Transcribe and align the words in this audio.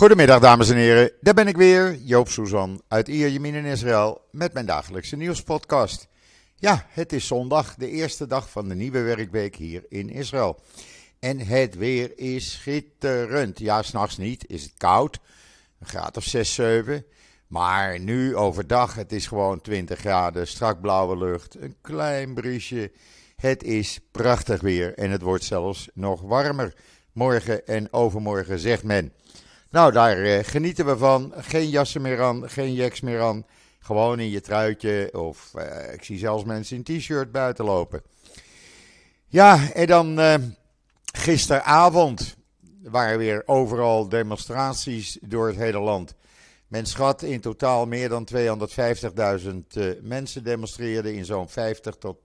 Goedemiddag 0.00 0.40
dames 0.40 0.70
en 0.70 0.76
heren, 0.76 1.12
daar 1.20 1.34
ben 1.34 1.48
ik 1.48 1.56
weer, 1.56 1.94
Joop 1.94 2.28
Suzan 2.28 2.82
uit 2.88 3.08
Ierjemien 3.08 3.54
in 3.54 3.64
Israël 3.64 4.20
met 4.30 4.52
mijn 4.52 4.66
dagelijkse 4.66 5.16
nieuwspodcast. 5.16 6.08
Ja, 6.56 6.86
het 6.88 7.12
is 7.12 7.26
zondag, 7.26 7.74
de 7.74 7.88
eerste 7.88 8.26
dag 8.26 8.50
van 8.50 8.68
de 8.68 8.74
nieuwe 8.74 9.00
werkweek 9.00 9.56
hier 9.56 9.84
in 9.88 10.10
Israël. 10.10 10.60
En 11.18 11.38
het 11.38 11.74
weer 11.74 12.18
is 12.18 12.52
schitterend. 12.52 13.58
Ja, 13.58 13.82
s'nachts 13.82 14.16
niet, 14.16 14.44
is 14.48 14.62
het 14.62 14.74
koud, 14.76 15.18
een 15.80 15.86
graad 15.86 16.16
of 16.16 16.24
6, 16.24 16.54
7. 16.54 17.04
Maar 17.46 17.98
nu 17.98 18.36
overdag, 18.36 18.94
het 18.94 19.12
is 19.12 19.26
gewoon 19.26 19.60
20 19.60 19.98
graden, 19.98 20.46
strak 20.46 20.80
blauwe 20.80 21.16
lucht, 21.16 21.56
een 21.60 21.76
klein 21.80 22.34
briesje. 22.34 22.92
Het 23.36 23.62
is 23.62 24.00
prachtig 24.10 24.60
weer 24.60 24.94
en 24.94 25.10
het 25.10 25.22
wordt 25.22 25.44
zelfs 25.44 25.88
nog 25.94 26.20
warmer. 26.20 26.74
Morgen 27.12 27.66
en 27.66 27.92
overmorgen 27.92 28.58
zegt 28.58 28.82
men. 28.82 29.12
Nou, 29.70 29.92
daar 29.92 30.22
eh, 30.22 30.44
genieten 30.44 30.86
we 30.86 30.96
van. 30.96 31.32
Geen 31.36 31.68
jassen 31.68 32.02
meer 32.02 32.22
aan, 32.22 32.50
geen 32.50 32.74
jacks 32.74 33.00
meer 33.00 33.20
aan. 33.20 33.46
Gewoon 33.78 34.20
in 34.20 34.30
je 34.30 34.40
truitje 34.40 35.08
of 35.12 35.54
eh, 35.54 35.92
ik 35.92 36.04
zie 36.04 36.18
zelfs 36.18 36.44
mensen 36.44 36.76
in 36.76 36.82
t-shirt 36.82 37.32
buiten 37.32 37.64
lopen. 37.64 38.02
Ja, 39.26 39.72
en 39.72 39.86
dan 39.86 40.20
eh, 40.20 40.34
gisteravond 41.12 42.36
waren 42.82 43.18
weer 43.18 43.42
overal 43.46 44.08
demonstraties 44.08 45.18
door 45.20 45.46
het 45.46 45.56
hele 45.56 45.80
land. 45.80 46.14
Men 46.68 46.86
schat 46.86 47.22
in 47.22 47.40
totaal 47.40 47.86
meer 47.86 48.08
dan 48.08 48.28
250.000 48.34 50.02
mensen 50.02 50.44
demonstreerden 50.44 51.14
in 51.14 51.24
zo'n 51.24 51.48
50 51.48 51.96
tot 51.96 52.18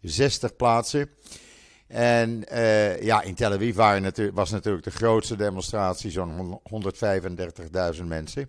60 0.00 0.56
plaatsen. 0.56 1.10
En 1.94 2.44
uh, 2.52 3.02
ja, 3.02 3.22
in 3.22 3.34
Tel 3.34 3.52
Aviv 3.52 3.76
was 4.32 4.50
natuurlijk 4.50 4.84
de 4.84 4.90
grootste 4.90 5.36
demonstratie, 5.36 6.10
zo'n 6.10 6.60
135.000 7.96 8.04
mensen. 8.04 8.42
Uh, 8.42 8.48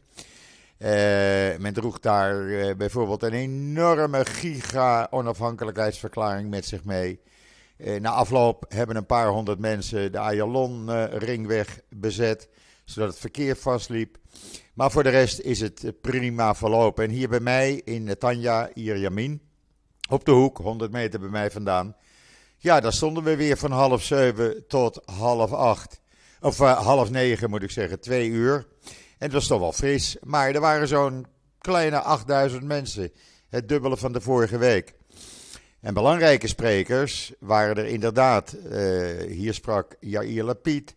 men 1.58 1.74
droeg 1.74 2.00
daar 2.00 2.42
uh, 2.42 2.76
bijvoorbeeld 2.76 3.24
een 3.24 3.34
enorme 3.34 4.26
giga-onafhankelijkheidsverklaring 4.26 6.50
met 6.50 6.66
zich 6.66 6.84
mee. 6.84 7.20
na 8.00 8.10
afloop 8.10 8.66
hebben 8.70 8.96
een 8.96 9.06
paar 9.06 9.28
honderd 9.28 9.60
mensen 9.60 10.12
de 10.12 10.20
Ayalon-ringweg 10.20 11.80
bezet, 11.90 12.50
zodat 12.86 13.10
het 13.10 13.20
verkeer 13.20 13.56
vastliep. 13.56 14.18
Maar 14.74 14.92
voor 14.92 15.04
de 15.04 15.10
rest 15.10 15.40
is 15.40 15.60
het 15.60 15.94
prima 16.02 16.56
verlopen. 16.56 17.04
En 17.04 17.10
hier 17.10 17.30
bij 17.30 17.40
mij 17.40 17.82
in 17.84 18.16
Tanja, 18.20 18.70
Ierjamin, 18.74 19.42
op 20.10 20.26
de 20.26 20.32
hoek, 20.32 20.58
100 20.58 20.92
meter 20.92 21.20
bij 21.20 21.30
mij 21.30 21.52
vandaan 21.52 21.96
ja, 22.66 22.80
daar 22.80 22.94
stonden 22.94 23.24
we 23.24 23.36
weer 23.36 23.58
van 23.58 23.72
half 23.72 24.04
zeven 24.04 24.68
tot 24.68 25.02
half 25.06 25.52
acht. 25.54 26.02
Of 26.42 26.60
uh, 26.60 26.86
half 26.86 27.10
negen 27.10 27.50
moet 27.50 27.64
ik 27.64 27.72
zeggen, 27.72 28.00
twee 28.00 28.30
uur. 28.30 28.68
En 28.84 28.92
het 29.18 29.34
was 29.34 29.48
toch 29.48 29.60
wel 29.60 29.72
fris. 29.72 30.18
Maar 30.24 30.50
er 30.56 30.60
waren 30.60 30.88
zo'n 30.88 31.26
kleine 31.60 32.00
8000 32.00 32.64
mensen. 32.64 33.12
Het 33.50 33.70
dubbele 33.70 33.98
van 33.98 34.12
de 34.12 34.22
vorige 34.22 34.58
week. 34.58 34.94
En 35.82 35.94
belangrijke 35.94 36.48
sprekers 36.48 37.34
waren 37.40 37.76
er 37.76 37.86
inderdaad. 37.86 38.56
Uh, 38.72 38.72
hier 39.32 39.54
sprak 39.54 39.96
Yair 40.00 40.44
Lapid, 40.44 40.96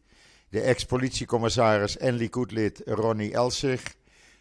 de 0.48 0.60
ex-politiecommissaris 0.60 1.96
en 1.96 2.14
Likud-lid 2.14 2.82
Ronnie 2.84 3.32
Elsig, 3.32 3.82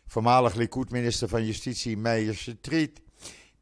voormalig 0.06 0.54
Likud-minister 0.54 1.28
van 1.28 1.46
Justitie 1.46 1.98
Meijer 1.98 2.36
Street 2.36 3.02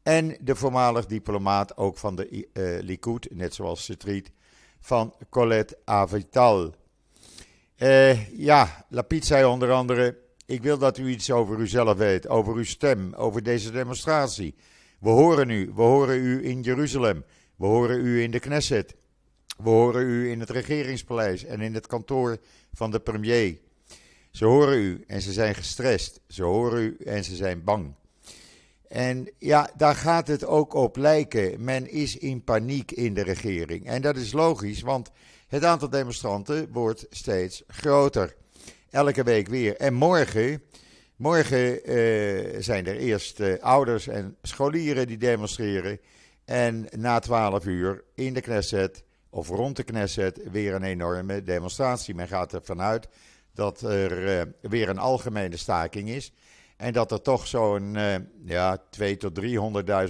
en 0.06 0.36
de 0.40 0.54
voormalig 0.54 1.06
diplomaat 1.06 1.76
ook 1.76 1.98
van 1.98 2.16
de 2.16 2.48
uh, 2.88 3.28
net 3.34 3.54
zoals 3.54 3.82
Street, 3.92 4.30
van 4.80 5.14
Colette 5.30 5.78
Avital. 5.84 6.74
Uh, 7.78 8.38
ja, 8.38 8.86
Lapid 8.88 9.24
zei 9.24 9.44
onder 9.44 9.72
andere: 9.72 10.18
Ik 10.46 10.62
wil 10.62 10.78
dat 10.78 10.98
u 10.98 11.08
iets 11.08 11.30
over 11.30 11.58
uzelf 11.58 11.96
weet, 11.96 12.28
over 12.28 12.54
uw 12.54 12.64
stem, 12.64 13.14
over 13.14 13.42
deze 13.42 13.70
demonstratie. 13.70 14.54
We 15.00 15.08
horen 15.08 15.50
u, 15.50 15.72
we 15.74 15.82
horen 15.82 16.16
u 16.16 16.44
in 16.44 16.60
Jeruzalem, 16.60 17.24
we 17.56 17.66
horen 17.66 17.98
u 17.98 18.22
in 18.22 18.30
de 18.30 18.40
Knesset, 18.40 18.96
we 19.56 19.68
horen 19.68 20.02
u 20.02 20.30
in 20.30 20.40
het 20.40 20.50
regeringspaleis 20.50 21.44
en 21.44 21.60
in 21.60 21.74
het 21.74 21.86
kantoor 21.86 22.38
van 22.72 22.90
de 22.90 23.00
premier. 23.00 23.58
Ze 24.30 24.44
horen 24.44 24.78
u 24.78 25.04
en 25.06 25.22
ze 25.22 25.32
zijn 25.32 25.54
gestrest, 25.54 26.20
ze 26.28 26.42
horen 26.42 26.82
u 26.82 26.96
en 27.04 27.24
ze 27.24 27.36
zijn 27.36 27.64
bang. 27.64 27.94
En 28.88 29.30
ja, 29.38 29.70
daar 29.76 29.94
gaat 29.94 30.28
het 30.28 30.44
ook 30.44 30.74
op 30.74 30.96
lijken. 30.96 31.64
Men 31.64 31.90
is 31.90 32.16
in 32.16 32.44
paniek 32.44 32.92
in 32.92 33.14
de 33.14 33.22
regering. 33.22 33.86
En 33.86 34.02
dat 34.02 34.16
is 34.16 34.32
logisch, 34.32 34.80
want 34.80 35.10
het 35.48 35.64
aantal 35.64 35.90
demonstranten 35.90 36.72
wordt 36.72 37.06
steeds 37.10 37.62
groter. 37.66 38.36
Elke 38.90 39.22
week 39.22 39.48
weer. 39.48 39.76
En 39.76 39.94
morgen, 39.94 40.62
morgen 41.16 41.90
uh, 41.90 42.56
zijn 42.58 42.86
er 42.86 42.96
eerst 42.96 43.40
uh, 43.40 43.62
ouders 43.62 44.06
en 44.06 44.36
scholieren 44.42 45.06
die 45.06 45.18
demonstreren. 45.18 46.00
En 46.44 46.86
na 46.96 47.18
12 47.18 47.64
uur 47.64 48.04
in 48.14 48.34
de 48.34 48.40
Knesset, 48.40 49.04
of 49.30 49.48
rond 49.48 49.76
de 49.76 49.82
Knesset, 49.82 50.40
weer 50.50 50.74
een 50.74 50.82
enorme 50.82 51.42
demonstratie. 51.42 52.14
Men 52.14 52.28
gaat 52.28 52.52
ervan 52.52 52.80
uit 52.80 53.08
dat 53.54 53.80
er 53.80 54.38
uh, 54.38 54.52
weer 54.60 54.88
een 54.88 54.98
algemene 54.98 55.56
staking 55.56 56.08
is. 56.08 56.32
En 56.76 56.92
dat 56.92 57.12
er 57.12 57.22
toch 57.22 57.46
zo'n 57.46 57.94
uh, 57.94 58.14
ja, 58.44 58.82
2 58.90 59.16
tot 59.16 59.40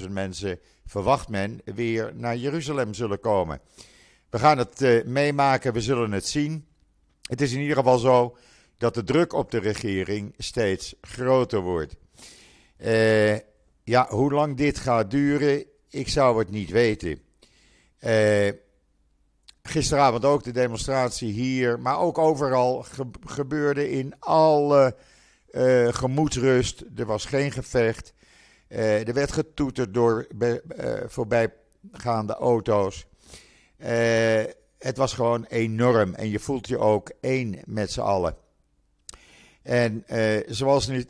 300.000 0.00 0.10
mensen, 0.10 0.59
verwacht 0.87 1.28
men, 1.28 1.60
weer 1.65 2.12
naar 2.15 2.37
Jeruzalem 2.37 2.94
zullen 2.94 3.21
komen. 3.21 3.60
We 4.31 4.38
gaan 4.38 4.59
het 4.59 4.82
uh, 4.82 5.04
meemaken, 5.04 5.72
we 5.72 5.81
zullen 5.81 6.12
het 6.12 6.27
zien. 6.27 6.66
Het 7.22 7.41
is 7.41 7.53
in 7.53 7.60
ieder 7.60 7.77
geval 7.77 7.99
zo 7.99 8.37
dat 8.78 8.94
de 8.94 9.04
druk 9.04 9.32
op 9.32 9.50
de 9.50 9.59
regering 9.59 10.34
steeds 10.38 10.94
groter 11.00 11.60
wordt. 11.60 11.97
Uh, 12.78 13.34
ja, 13.84 14.06
hoe 14.09 14.33
lang 14.33 14.56
dit 14.56 14.78
gaat 14.78 15.10
duren, 15.10 15.65
ik 15.91 16.09
zou 16.09 16.38
het 16.38 16.50
niet 16.50 16.71
weten. 16.71 17.21
gisteravond 19.62 20.25
ook 20.25 20.44
de 20.44 20.53
demonstratie 20.53 21.33
hier, 21.33 21.81
maar 21.81 21.98
ook 21.98 22.19
overal 22.19 22.83
ge 22.83 23.06
gebeurde 23.25 23.91
in 23.91 24.15
alle 24.19 24.97
uh, 25.56 25.93
gemoedsrust, 25.93 26.84
er 26.97 27.06
was 27.06 27.25
geen 27.25 27.53
gevecht. 27.53 28.12
Uh, 28.69 29.09
er 29.09 29.15
werd 29.15 29.33
getoeterd 29.33 29.94
door 29.94 30.27
uh, 30.39 30.55
voorbijgaande 31.06 32.34
auto's. 32.34 33.06
het 34.78 34.97
was 34.97 35.12
gewoon 35.12 35.45
enorm 35.45 36.15
en 36.15 36.28
je 36.28 36.39
voelt 36.39 36.69
je 36.69 36.78
ook 36.78 37.12
één 37.21 37.59
met 37.65 37.93
z'n 37.93 38.00
allen. 38.00 38.37
En 39.62 40.05
zoals 40.47 40.87
nu 40.87 41.06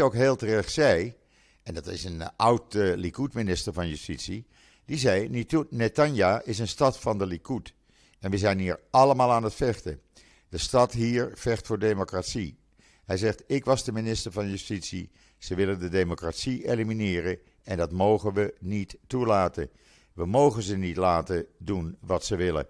ook 0.00 0.14
heel 0.14 0.36
terecht 0.36 0.72
zei, 0.72 1.14
en 1.62 1.74
dat 1.74 1.86
is 1.86 2.04
een 2.04 2.22
oud 2.36 2.74
Likud-minister 2.74 3.72
van 3.72 3.88
Justitie, 3.88 4.46
die 4.84 4.98
zei: 4.98 5.46
Netanya 5.70 6.42
is 6.44 6.58
een 6.58 6.68
stad 6.68 6.98
van 6.98 7.18
de 7.18 7.26
Likud. 7.26 7.74
En 8.20 8.30
we 8.30 8.38
zijn 8.38 8.58
hier 8.58 8.80
allemaal 8.90 9.32
aan 9.32 9.44
het 9.44 9.54
vechten. 9.54 10.00
De 10.48 10.58
stad 10.58 10.92
hier 10.92 11.30
vecht 11.34 11.66
voor 11.66 11.78
democratie. 11.78 12.58
Hij 13.06 13.16
zegt: 13.16 13.42
Ik 13.46 13.64
was 13.64 13.84
de 13.84 13.92
minister 13.92 14.32
van 14.32 14.50
Justitie. 14.50 15.10
Ze 15.38 15.54
willen 15.54 15.78
de 15.78 15.88
democratie 15.88 16.68
elimineren 16.68 17.38
en 17.62 17.76
dat 17.76 17.92
mogen 17.92 18.32
we 18.32 18.54
niet 18.60 18.96
toelaten. 19.06 19.70
We 20.12 20.26
mogen 20.26 20.62
ze 20.62 20.76
niet 20.76 20.96
laten 20.96 21.46
doen 21.58 21.96
wat 22.00 22.24
ze 22.24 22.36
willen. 22.36 22.66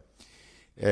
Uh, 0.74 0.84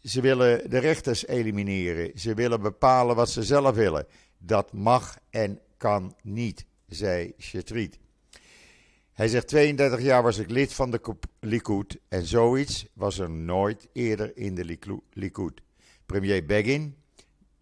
ze 0.00 0.20
willen 0.20 0.70
de 0.70 0.78
rechters 0.78 1.26
elimineren. 1.26 2.18
Ze 2.18 2.34
willen 2.34 2.60
bepalen 2.60 3.16
wat 3.16 3.30
ze 3.30 3.42
zelf 3.42 3.74
willen. 3.74 4.06
Dat 4.38 4.72
mag 4.72 5.18
en 5.30 5.60
kan 5.76 6.14
niet, 6.22 6.66
zei 6.88 7.32
Chetrit. 7.38 7.98
Hij 9.12 9.28
zegt: 9.28 9.48
32 9.48 10.00
jaar 10.00 10.22
was 10.22 10.38
ik 10.38 10.50
lid 10.50 10.72
van 10.72 10.90
de 10.90 11.16
Likud 11.40 11.98
en 12.08 12.26
zoiets 12.26 12.86
was 12.92 13.18
er 13.18 13.30
nooit 13.30 13.88
eerder 13.92 14.36
in 14.36 14.54
de 14.54 14.78
Likud. 15.12 15.60
Premier 16.06 16.46
Begin, 16.46 16.96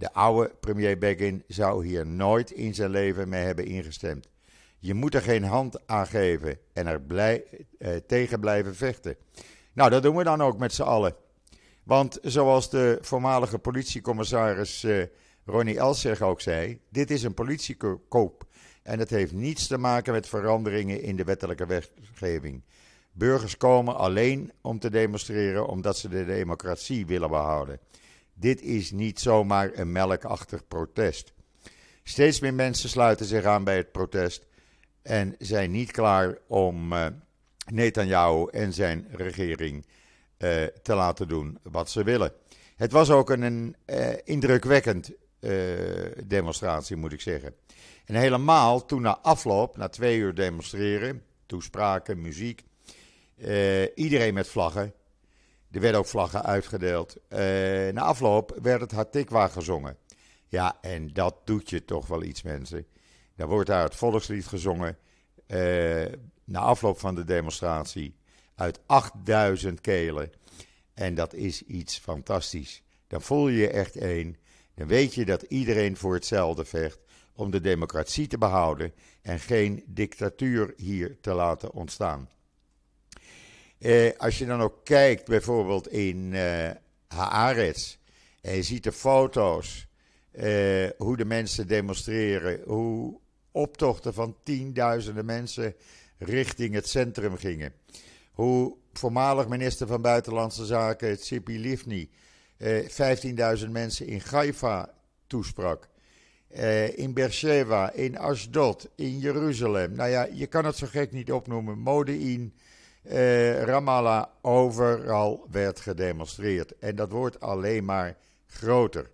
de 0.00 0.12
oude 0.12 0.52
premier 0.60 0.98
Begin 0.98 1.44
zou 1.46 1.86
hier 1.86 2.06
nooit 2.06 2.50
in 2.50 2.74
zijn 2.74 2.90
leven 2.90 3.28
mee 3.28 3.44
hebben 3.44 3.64
ingestemd. 3.66 4.28
Je 4.78 4.94
moet 4.94 5.14
er 5.14 5.22
geen 5.22 5.44
hand 5.44 5.86
aan 5.86 6.06
geven 6.06 6.58
en 6.72 6.86
er 6.86 7.00
blij, 7.00 7.44
eh, 7.78 7.96
tegen 8.06 8.40
blijven 8.40 8.74
vechten. 8.74 9.16
Nou, 9.72 9.90
dat 9.90 10.02
doen 10.02 10.16
we 10.16 10.24
dan 10.24 10.42
ook 10.42 10.58
met 10.58 10.72
z'n 10.72 10.82
allen. 10.82 11.14
Want 11.82 12.18
zoals 12.22 12.70
de 12.70 12.98
voormalige 13.00 13.58
politiecommissaris 13.58 14.84
eh, 14.84 15.02
Ronnie 15.44 15.78
Elser 15.78 16.24
ook 16.24 16.40
zei: 16.40 16.80
dit 16.88 17.10
is 17.10 17.22
een 17.22 17.34
politiekoop. 17.34 18.44
En 18.82 18.98
het 18.98 19.10
heeft 19.10 19.32
niets 19.32 19.66
te 19.66 19.78
maken 19.78 20.12
met 20.12 20.28
veranderingen 20.28 21.02
in 21.02 21.16
de 21.16 21.24
wettelijke 21.24 21.66
wetgeving. 21.66 22.62
Burgers 23.12 23.56
komen 23.56 23.96
alleen 23.96 24.52
om 24.60 24.78
te 24.78 24.90
demonstreren 24.90 25.66
omdat 25.66 25.98
ze 25.98 26.08
de 26.08 26.24
democratie 26.24 27.06
willen 27.06 27.28
behouden. 27.28 27.80
Dit 28.40 28.62
is 28.62 28.90
niet 28.90 29.20
zomaar 29.20 29.70
een 29.74 29.92
melkachtig 29.92 30.68
protest. 30.68 31.32
Steeds 32.02 32.40
meer 32.40 32.54
mensen 32.54 32.88
sluiten 32.88 33.26
zich 33.26 33.44
aan 33.44 33.64
bij 33.64 33.76
het 33.76 33.92
protest 33.92 34.46
en 35.02 35.34
zijn 35.38 35.70
niet 35.70 35.90
klaar 35.90 36.38
om 36.46 36.92
uh, 36.92 37.06
Netanyahu 37.72 38.46
en 38.50 38.72
zijn 38.72 39.06
regering 39.10 39.86
uh, 40.38 40.64
te 40.64 40.94
laten 40.94 41.28
doen 41.28 41.58
wat 41.62 41.90
ze 41.90 42.04
willen. 42.04 42.32
Het 42.76 42.92
was 42.92 43.10
ook 43.10 43.30
een, 43.30 43.76
uh, 43.86 44.08
indrukwekkend 44.24 45.10
demonstratie, 46.26 46.96
moet 46.96 47.12
ik 47.12 47.20
zeggen. 47.20 47.54
En 48.04 48.14
helemaal 48.14 48.84
toen 48.84 49.02
na 49.02 49.18
afloop, 49.18 49.76
na 49.76 49.88
twee 49.88 50.18
uur 50.18 50.34
demonstreren, 50.34 51.22
toespraken, 51.46 52.20
muziek, 52.20 52.62
iedereen 53.94 54.34
met 54.34 54.48
vlaggen. 54.48 54.94
Er 55.70 55.80
werden 55.80 56.00
ook 56.00 56.06
vlaggen 56.06 56.42
uitgedeeld. 56.42 57.16
na 57.92 58.00
afloop 58.00 58.58
werd 58.62 58.80
het 58.80 58.90
Hatikwa 58.90 59.48
gezongen. 59.48 59.96
Ja, 60.46 60.78
en 60.80 61.12
dat 61.12 61.36
doet 61.44 61.70
je 61.70 61.84
toch 61.84 62.06
wel 62.06 62.22
iets, 62.22 62.42
mensen. 62.42 62.86
Dan 63.36 63.48
wordt 63.48 63.68
daar 63.68 63.84
het 63.84 63.94
volkslied 63.94 64.46
gezongen. 64.46 64.98
na 66.44 66.58
afloop 66.58 66.98
van 66.98 67.14
de 67.14 67.24
demonstratie 67.24 68.14
uit 68.54 68.80
8000 68.86 69.80
kelen. 69.80 70.30
En 70.94 71.14
dat 71.14 71.34
is 71.34 71.62
iets 71.62 71.98
fantastisch. 71.98 72.82
Dan 73.06 73.22
voel 73.22 73.48
je 73.48 73.58
je 73.58 73.70
echt 73.70 73.96
één. 73.96 74.36
Dan 74.74 74.86
weet 74.86 75.14
je 75.14 75.24
dat 75.24 75.42
iedereen 75.42 75.96
voor 75.96 76.14
hetzelfde 76.14 76.64
vecht 76.64 76.98
om 77.32 77.50
de 77.50 77.60
democratie 77.60 78.26
te 78.26 78.38
behouden 78.38 78.92
en 79.22 79.38
geen 79.38 79.84
dictatuur 79.86 80.74
hier 80.76 81.20
te 81.20 81.32
laten 81.32 81.72
ontstaan. 81.72 82.28
Eh, 83.80 84.10
als 84.16 84.38
je 84.38 84.46
dan 84.46 84.60
ook 84.60 84.84
kijkt 84.84 85.28
bijvoorbeeld 85.28 85.88
in 85.88 86.34
eh, 86.34 86.70
Haaretz 87.08 87.96
en 88.40 88.54
je 88.54 88.62
ziet 88.62 88.84
de 88.84 88.92
foto's, 88.92 89.86
eh, 90.30 90.88
hoe 90.96 91.16
de 91.16 91.24
mensen 91.24 91.66
demonstreren, 91.66 92.60
hoe 92.64 93.20
optochten 93.52 94.14
van 94.14 94.36
tienduizenden 94.42 95.24
mensen 95.24 95.74
richting 96.18 96.74
het 96.74 96.88
centrum 96.88 97.36
gingen 97.36 97.72
hoe 98.40 98.76
voormalig 98.92 99.48
minister 99.48 99.86
van 99.86 100.02
Buitenlandse 100.02 100.64
Zaken 100.64 101.18
Tzipi 101.18 101.58
Livni 101.58 102.10
eh, 102.56 103.58
15.000 103.58 103.70
mensen 103.70 104.06
in 104.06 104.20
Haifa 104.30 104.94
toesprak. 105.26 105.88
Eh, 106.48 106.98
in 106.98 107.14
Beersheba, 107.14 107.92
in 107.92 108.18
Ashdod, 108.18 108.88
in 108.94 109.18
Jeruzalem. 109.18 109.92
Nou 109.92 110.10
ja, 110.10 110.28
je 110.32 110.46
kan 110.46 110.64
het 110.64 110.76
zo 110.76 110.86
gek 110.86 111.12
niet 111.12 111.32
opnoemen. 111.32 111.78
Modein, 111.78 112.54
eh, 113.02 113.62
Ramallah, 113.62 114.26
overal 114.40 115.46
werd 115.50 115.80
gedemonstreerd. 115.80 116.78
En 116.78 116.96
dat 116.96 117.10
wordt 117.10 117.40
alleen 117.40 117.84
maar 117.84 118.16
groter. 118.46 119.10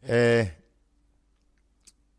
Eh, 0.00 0.46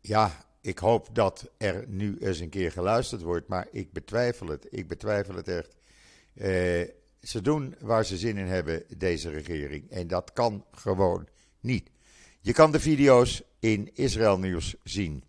ja, 0.00 0.44
ik 0.60 0.78
hoop 0.78 1.08
dat 1.12 1.50
er 1.56 1.84
nu 1.88 2.18
eens 2.18 2.38
een 2.38 2.48
keer 2.48 2.72
geluisterd 2.72 3.22
wordt, 3.22 3.48
maar 3.48 3.68
ik 3.70 3.92
betwijfel 3.92 4.46
het. 4.46 4.66
Ik 4.70 4.88
betwijfel 4.88 5.34
het 5.34 5.48
echt. 5.48 5.76
Uh, 6.34 6.46
ze 7.20 7.40
doen 7.42 7.74
waar 7.80 8.04
ze 8.04 8.16
zin 8.16 8.36
in 8.36 8.46
hebben, 8.46 8.82
deze 8.96 9.30
regering. 9.30 9.90
En 9.90 10.06
dat 10.06 10.32
kan 10.32 10.64
gewoon 10.72 11.28
niet. 11.60 11.90
Je 12.40 12.52
kan 12.52 12.72
de 12.72 12.80
video's 12.80 13.42
in 13.60 13.90
Israël 13.94 14.38
Nieuws 14.38 14.74
zien. 14.82 15.24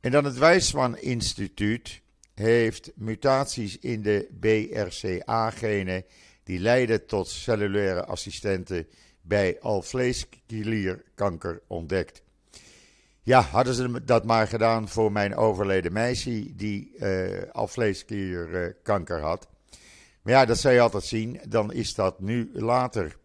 En 0.00 0.10
dan 0.10 0.24
het 0.24 0.38
Weizmann 0.38 0.96
Instituut 0.96 2.01
heeft 2.42 2.92
mutaties 2.94 3.78
in 3.78 4.02
de 4.02 4.28
BRCA-genen 4.40 6.04
die 6.44 6.58
leiden 6.58 7.06
tot 7.06 7.28
cellulaire 7.28 8.04
assistenten 8.04 8.86
bij 9.20 9.60
alvleesklierkanker 9.60 11.62
ontdekt. 11.66 12.22
Ja, 13.22 13.40
hadden 13.40 13.74
ze 13.74 14.04
dat 14.04 14.24
maar 14.24 14.46
gedaan 14.46 14.88
voor 14.88 15.12
mijn 15.12 15.36
overleden 15.36 15.92
meisje 15.92 16.56
die 16.56 16.92
uh, 16.96 17.42
alvleesklierkanker 17.52 19.20
had. 19.20 19.48
Maar 20.22 20.32
ja, 20.32 20.44
dat 20.44 20.58
zou 20.58 20.74
je 20.74 20.80
altijd 20.80 21.04
zien. 21.04 21.40
Dan 21.48 21.72
is 21.72 21.94
dat 21.94 22.20
nu 22.20 22.50
later. 22.52 23.20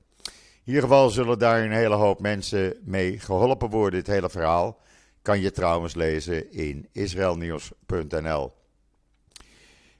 In 0.67 0.73
ieder 0.73 0.81
geval 0.81 1.09
zullen 1.09 1.39
daar 1.39 1.63
een 1.63 1.71
hele 1.71 1.95
hoop 1.95 2.19
mensen 2.19 2.77
mee 2.83 3.19
geholpen 3.19 3.69
worden. 3.69 3.99
Het 3.99 4.07
hele 4.07 4.29
verhaal 4.29 4.79
kan 5.21 5.39
je 5.39 5.51
trouwens 5.51 5.95
lezen 5.95 6.51
in 6.51 6.87
israelnieuws.nl. 6.91 8.53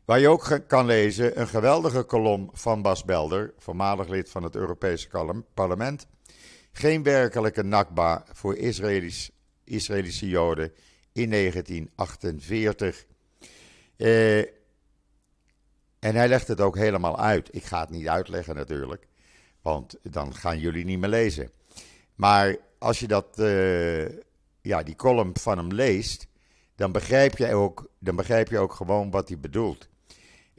Waar 0.08 0.20
je 0.20 0.28
ook 0.28 0.60
kan 0.68 0.86
lezen 0.86 1.40
een 1.40 1.48
geweldige 1.48 2.04
kolom 2.04 2.50
van 2.54 2.82
Bas 2.82 3.04
Belder, 3.04 3.54
voormalig 3.58 4.08
lid 4.08 4.30
van 4.30 4.44
het 4.44 4.56
Europese 4.56 5.08
parlement. 5.54 6.08
Geen 6.72 7.04
werkelijke 7.04 7.64
nakba 7.64 8.24
voor 8.32 8.56
Israëlisch, 8.56 9.32
Israëlische 9.64 10.28
Joden 10.28 10.74
in 11.14 11.30
1948. 11.30 13.06
Eh, 13.98 14.38
en 16.00 16.16
hij 16.16 16.28
legt 16.28 16.48
het 16.48 16.62
ook 16.62 16.76
helemaal 16.76 17.20
uit. 17.20 17.56
Ik 17.56 17.64
ga 17.64 17.80
het 17.80 17.90
niet 17.90 18.08
uitleggen 18.08 18.56
natuurlijk, 18.56 19.08
want 19.62 19.96
dan 20.04 20.36
gaan 20.36 20.60
jullie 20.60 20.86
niet 20.86 21.00
meer 21.00 21.10
lezen. 21.10 21.52
Maar 22.16 22.56
als 22.80 23.00
je 23.00 23.08
dat, 23.08 23.40
uh, 23.40 24.10
ja, 24.62 24.84
die 24.84 24.96
column 24.96 25.38
van 25.38 25.58
hem 25.58 25.72
leest, 25.72 26.28
dan 26.76 26.92
begrijp 26.92 27.38
je 27.38 27.54
ook, 27.54 27.90
dan 28.00 28.16
begrijp 28.16 28.50
je 28.50 28.60
ook 28.60 28.74
gewoon 28.74 29.12
wat 29.12 29.28
hij 29.28 29.40
bedoelt. 29.40 29.90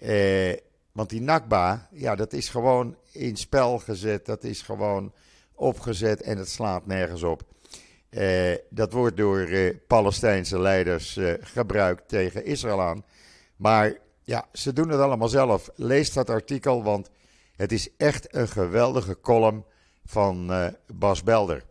Uh, 0.02 0.56
want 0.92 1.10
die 1.10 1.20
Nakba, 1.20 1.88
ja, 1.92 2.14
dat 2.14 2.32
is 2.32 2.48
gewoon 2.48 2.96
in 3.12 3.36
spel 3.36 3.78
gezet, 3.78 4.26
dat 4.26 4.44
is 4.44 4.62
gewoon 4.62 5.12
opgezet 5.54 6.22
en 6.22 6.38
het 6.38 6.48
slaat 6.48 6.86
nergens 6.86 7.22
op. 7.22 7.42
Uh, 8.10 8.54
dat 8.70 8.92
wordt 8.92 9.16
door 9.16 9.74
Palestijnse 9.86 10.58
leiders 10.58 11.18
gebruikt 11.40 12.08
tegen 12.08 12.44
Israël 12.44 12.82
aan. 12.82 13.04
Maar 13.56 13.96
ja, 14.22 14.48
ze 14.52 14.72
doen 14.72 14.88
het 14.88 15.00
allemaal 15.00 15.28
zelf. 15.28 15.70
Lees 15.74 16.12
dat 16.12 16.30
artikel, 16.30 16.82
want 16.82 17.10
het 17.56 17.72
is 17.72 17.96
echt 17.96 18.34
een 18.34 18.48
geweldige 18.48 19.20
column 19.20 19.64
van 20.04 20.52
Bas 20.94 21.22
Belder. 21.22 21.64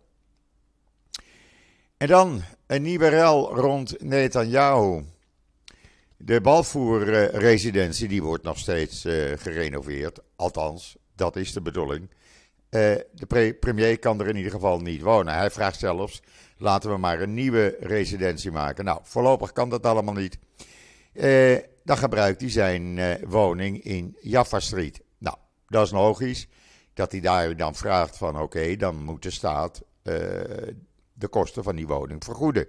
En 1.97 2.07
dan 2.07 2.41
een 2.67 2.81
nieuwe 2.81 3.07
rel 3.07 3.55
rond 3.55 4.01
Netanyahu. 4.03 5.03
De 6.19 6.41
Balfour-residentie 6.41 8.07
die 8.07 8.23
wordt 8.23 8.43
nog 8.43 8.57
steeds 8.57 9.05
uh, 9.05 9.31
gerenoveerd. 9.35 10.19
Althans, 10.35 10.97
dat 11.15 11.35
is 11.35 11.53
de 11.53 11.61
bedoeling. 11.61 12.09
Uh, 12.69 12.95
de 13.13 13.55
premier 13.59 13.99
kan 13.99 14.19
er 14.19 14.27
in 14.27 14.35
ieder 14.35 14.51
geval 14.51 14.79
niet 14.79 15.01
wonen. 15.01 15.33
Hij 15.33 15.51
vraagt 15.51 15.79
zelfs: 15.79 16.21
laten 16.57 16.89
we 16.89 16.97
maar 16.97 17.21
een 17.21 17.33
nieuwe 17.33 17.77
residentie 17.79 18.51
maken. 18.51 18.85
Nou, 18.85 18.99
voorlopig 19.03 19.51
kan 19.51 19.69
dat 19.69 19.85
allemaal 19.85 20.13
niet. 20.13 20.37
Uh, 21.13 21.57
dan 21.83 21.97
gebruikt 21.97 22.41
hij 22.41 22.49
zijn 22.49 23.17
woning 23.27 23.83
in 23.83 24.17
Jaffa 24.21 24.59
Street. 24.59 25.01
Nou, 25.17 25.37
dat 25.67 25.85
is 25.85 25.91
logisch 25.91 26.47
dat 26.93 27.11
hij 27.11 27.21
daar 27.21 27.55
dan 27.55 27.75
vraagt 27.75 28.17
van 28.17 28.41
oké, 28.41 28.75
dan 28.75 29.03
moet 29.03 29.23
de 29.23 29.31
staat 29.31 29.81
de 31.13 31.27
kosten 31.29 31.63
van 31.63 31.75
die 31.75 31.87
woning 31.87 32.23
vergoeden. 32.23 32.67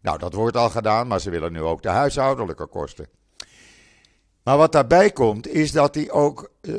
Nou, 0.00 0.18
dat 0.18 0.32
wordt 0.32 0.56
al 0.56 0.70
gedaan, 0.70 1.06
maar 1.06 1.20
ze 1.20 1.30
willen 1.30 1.52
nu 1.52 1.60
ook 1.60 1.82
de 1.82 1.88
huishoudelijke 1.88 2.66
kosten. 2.66 3.08
Maar 4.42 4.56
wat 4.56 4.72
daarbij 4.72 5.10
komt, 5.10 5.48
is 5.48 5.72
dat 5.72 5.94
hij 5.94 6.10
ook 6.10 6.50
uh, 6.60 6.74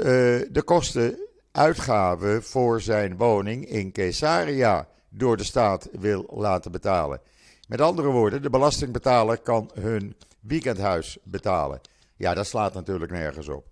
de 0.50 0.62
kosten, 0.66 1.20
uitgaven 1.52 2.44
voor 2.44 2.82
zijn 2.82 3.18
woning 3.18 3.66
in 3.66 3.92
Caesarea 3.92 4.88
door 5.10 5.38
de 5.38 5.44
staat 5.44 5.90
wil 5.92 6.26
laten 6.34 6.72
betalen. 6.72 7.22
Met 7.68 7.82
andere 7.82 8.08
woorden, 8.08 8.42
de 8.42 8.50
belastingbetaler 8.50 9.38
kan 9.38 9.72
hun 9.74 10.16
weekendhuis 10.40 11.18
betalen. 11.24 11.82
Ja, 12.16 12.34
dat 12.34 12.48
slaat 12.48 12.74
natuurlijk 12.74 13.12
nergens 13.12 13.48
op. 13.48 13.66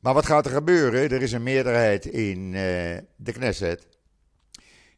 Maar 0.00 0.14
wat 0.14 0.26
gaat 0.26 0.46
er 0.46 0.52
gebeuren? 0.52 1.10
Er 1.10 1.22
is 1.22 1.32
een 1.32 1.42
meerderheid 1.42 2.06
in 2.06 2.38
uh, 2.38 2.60
de 3.16 3.32
Knesset. 3.32 3.86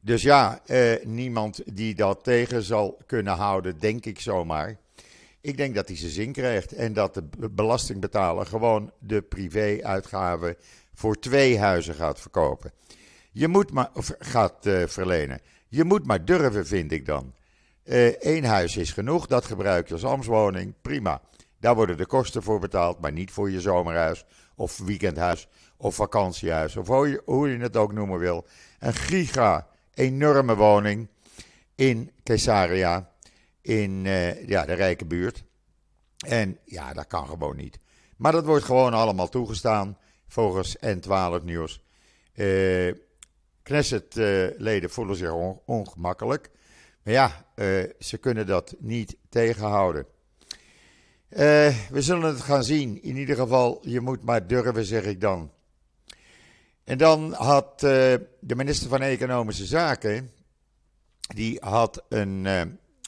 Dus 0.00 0.22
ja, 0.22 0.60
uh, 0.66 1.04
niemand 1.04 1.62
die 1.74 1.94
dat 1.94 2.24
tegen 2.24 2.62
zal 2.62 2.98
kunnen 3.06 3.34
houden, 3.34 3.78
denk 3.78 4.06
ik 4.06 4.20
zomaar. 4.20 4.78
Ik 5.40 5.56
denk 5.56 5.74
dat 5.74 5.88
hij 5.88 5.96
zijn 5.96 6.10
zin 6.10 6.32
krijgt 6.32 6.72
en 6.72 6.92
dat 6.92 7.14
de 7.14 7.50
belastingbetaler 7.50 8.46
gewoon 8.46 8.92
de 8.98 9.22
privé-uitgaven 9.22 10.56
voor 10.94 11.18
twee 11.18 11.58
huizen 11.58 11.94
gaat 11.94 12.20
verkopen. 12.20 12.72
Je 13.32 13.48
moet 13.48 13.72
maar, 13.72 13.90
of 13.94 14.14
gaat 14.18 14.66
uh, 14.66 14.86
verlenen. 14.86 15.40
Je 15.68 15.84
moet 15.84 16.06
maar 16.06 16.24
durven, 16.24 16.66
vind 16.66 16.92
ik 16.92 17.06
dan. 17.06 17.34
Eén 17.84 18.42
uh, 18.44 18.48
huis 18.50 18.76
is 18.76 18.92
genoeg, 18.92 19.26
dat 19.26 19.44
gebruik 19.44 19.88
je 19.88 19.94
als 19.94 20.04
ambtswoning, 20.04 20.74
prima. 20.82 21.20
Daar 21.60 21.74
worden 21.74 21.96
de 21.96 22.06
kosten 22.06 22.42
voor 22.42 22.60
betaald, 22.60 23.00
maar 23.00 23.12
niet 23.12 23.30
voor 23.30 23.50
je 23.50 23.60
zomerhuis 23.60 24.24
of 24.54 24.78
weekendhuis 24.78 25.48
of 25.76 25.94
vakantiehuis 25.94 26.76
of 26.76 26.86
hoe 26.86 27.08
je, 27.08 27.22
hoe 27.24 27.48
je 27.48 27.58
het 27.58 27.76
ook 27.76 27.92
noemen 27.92 28.18
wil. 28.18 28.46
Een 28.78 28.94
giga, 28.94 29.66
enorme 30.00 30.56
woning 30.56 31.08
in 31.74 32.10
Caesarea, 32.22 33.10
in 33.62 34.04
uh, 34.04 34.48
ja, 34.48 34.64
de 34.64 34.72
rijke 34.72 35.04
buurt. 35.04 35.44
En 36.26 36.58
ja, 36.64 36.92
dat 36.92 37.06
kan 37.06 37.26
gewoon 37.26 37.56
niet. 37.56 37.78
Maar 38.16 38.32
dat 38.32 38.44
wordt 38.44 38.64
gewoon 38.64 38.94
allemaal 38.94 39.28
toegestaan 39.28 39.98
volgens 40.28 40.76
N12 40.86 41.44
Nieuws. 41.44 41.82
Uh, 42.34 42.94
Knesset-leden 43.62 44.90
voelen 44.90 45.16
zich 45.16 45.32
ongemakkelijk. 45.64 46.50
Maar 47.02 47.14
ja, 47.14 47.46
uh, 47.54 47.84
ze 47.98 48.18
kunnen 48.18 48.46
dat 48.46 48.74
niet 48.78 49.16
tegenhouden. 49.28 50.06
We 51.28 51.74
zullen 51.90 52.28
het 52.28 52.40
gaan 52.40 52.64
zien. 52.64 53.02
In 53.02 53.16
ieder 53.16 53.36
geval, 53.36 53.78
je 53.82 54.00
moet 54.00 54.24
maar 54.24 54.46
durven, 54.46 54.84
zeg 54.84 55.04
ik 55.04 55.20
dan. 55.20 55.50
En 56.84 56.98
dan 56.98 57.32
had 57.32 57.72
uh, 57.72 57.90
de 58.40 58.56
minister 58.56 58.88
van 58.88 59.00
Economische 59.00 59.64
Zaken 59.66 60.32
die 61.34 61.58
had 61.60 62.04
een 62.08 62.44
uh, 62.44 62.62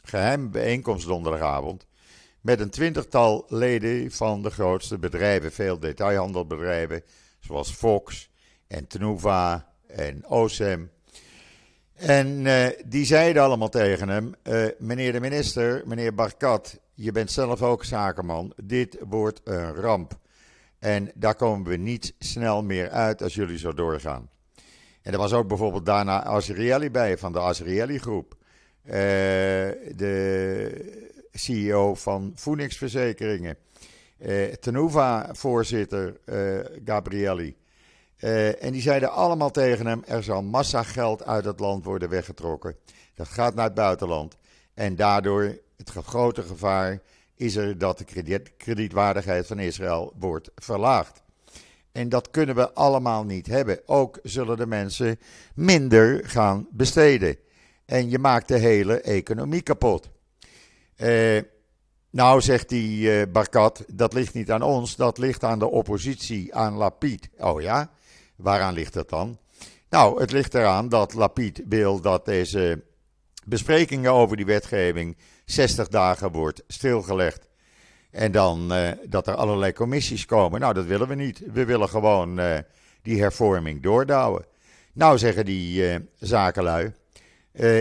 geheime 0.05 0.49
bijeenkomst 0.49 1.07
donderdagavond 1.07 1.87
met 2.41 2.61
een 2.61 2.71
twintigtal 2.71 3.45
leden 3.49 4.11
van 4.11 4.43
de 4.43 4.51
grootste 4.51 4.99
bedrijven, 4.99 5.53
veel 5.53 5.79
detailhandelbedrijven, 5.79 7.03
zoals 7.41 7.71
Fox 7.71 8.31
en 8.67 8.87
Tnuva 8.87 9.73
en 9.87 10.27
OSEM. 10.27 10.91
En 11.95 12.27
uh, 12.45 12.67
die 12.87 13.05
zeiden 13.05 13.43
allemaal 13.43 13.69
tegen 13.69 14.09
hem: 14.09 14.35
meneer 14.79 15.13
de 15.13 15.21
minister, 15.21 15.83
meneer 15.87 16.15
Barkat, 16.15 16.81
je 16.95 17.13
bent 17.13 17.31
zelf 17.31 17.63
ook 17.63 17.85
zakenman. 17.85 18.53
Dit 18.65 18.97
wordt 19.01 19.41
een 19.45 19.75
ramp. 19.75 20.21
En 20.83 21.11
daar 21.15 21.35
komen 21.35 21.71
we 21.71 21.77
niet 21.77 22.15
snel 22.19 22.63
meer 22.63 22.91
uit 22.91 23.23
als 23.23 23.35
jullie 23.35 23.59
zo 23.59 23.73
doorgaan. 23.73 24.31
En 25.03 25.13
er 25.13 25.19
was 25.19 25.33
ook 25.33 25.49
bijvoorbeeld 25.49 25.87
daarna 25.87 26.25
Azrieli 26.25 26.91
bij 26.91 27.19
van 27.19 27.33
de 27.33 27.39
Azrieli 27.39 27.99
groep. 27.99 28.37
Uh, 28.85 28.93
de 29.97 31.27
CEO 31.33 31.95
van 31.95 32.33
Phoenix-verzekeringen. 32.37 33.57
Uh, 34.19 34.53
Tenuva-voorzitter 34.53 36.21
uh, 36.25 36.59
Gabrielli. 36.85 37.57
Uh, 38.19 38.63
en 38.63 38.73
die 38.73 38.83
zeiden 38.83 39.13
allemaal 39.13 39.51
tegen 39.51 39.87
hem: 39.87 40.03
er 40.07 40.23
zal 40.23 40.43
massa 40.43 40.83
geld 40.83 41.25
uit 41.25 41.45
het 41.45 41.61
land 41.61 41.85
worden 41.85 42.09
weggetrokken. 42.09 42.77
Dat 43.15 43.29
gaat 43.29 43.55
naar 43.55 43.65
het 43.65 43.75
buitenland. 43.75 44.37
En 44.75 44.97
daardoor, 44.97 45.59
het 45.77 45.91
grote 45.91 46.43
gevaar 46.43 47.01
is 47.37 47.57
er 47.57 47.79
dat 47.79 47.99
de 47.99 48.05
krediet, 48.05 48.57
kredietwaardigheid 48.57 49.47
van 49.47 49.59
Israël 49.59 50.13
wordt 50.19 50.51
verlaagd. 50.55 51.23
En 51.93 52.09
dat 52.09 52.31
kunnen 52.31 52.55
we 52.55 52.73
allemaal 52.73 53.25
niet 53.25 53.47
hebben. 53.47 53.81
Ook 53.87 54.19
zullen 54.23 54.57
de 54.57 54.67
mensen 54.67 55.19
minder 55.55 56.29
gaan 56.29 56.67
besteden. 56.71 57.37
En 57.85 58.11
je 58.11 58.19
maakt 58.19 58.49
de 58.49 58.59
hele 58.59 59.01
economie 59.01 59.63
kapot. 59.63 60.11
Eh, 60.97 61.41
nou, 62.11 62.41
zegt 62.41 62.69
die 62.69 63.13
eh, 63.13 63.33
Barkat, 63.33 63.85
dat 63.93 64.13
ligt 64.13 64.35
niet 64.35 64.51
aan 64.51 64.63
ons, 64.63 64.97
dat 64.97 65.19
ligt 65.19 65.45
aan 65.45 65.59
de 65.59 65.71
oppositie, 65.71 66.55
aan 66.55 66.75
Lapid. 66.75 67.29
Oh 67.39 67.61
ja, 67.61 67.91
waaraan 68.37 68.75
ligt 68.75 68.93
dat 68.93 69.09
dan? 69.09 69.39
Nou, 69.91 70.21
het 70.21 70.33
ligt 70.33 70.55
eraan 70.55 70.89
dat 70.89 71.15
Lapid 71.15 71.63
wil 71.69 72.01
dat 72.01 72.25
deze 72.25 72.83
besprekingen 73.47 74.13
over 74.13 74.37
die 74.37 74.47
wetgeving 74.47 75.17
60 75.45 75.89
dagen 75.89 76.33
wordt 76.33 76.63
stilgelegd. 76.67 77.49
En 78.11 78.33
dan 78.33 78.73
uh, 78.73 78.91
dat 79.09 79.27
er 79.27 79.35
allerlei 79.35 79.73
commissies 79.73 80.27
komen. 80.27 80.61
Nou, 80.61 80.75
dat 80.75 80.85
willen 80.85 81.09
we 81.09 81.15
niet. 81.15 81.43
We 81.53 81.65
willen 81.65 81.89
gewoon 81.89 82.41
uh, 82.41 82.59
die 83.03 83.21
hervorming 83.21 83.83
doordouwen. 83.83 84.45
Nou, 84.93 85.19
zeggen 85.19 85.45
die 85.45 85.93
uh, 85.93 85.97
zakenlui. 86.19 86.93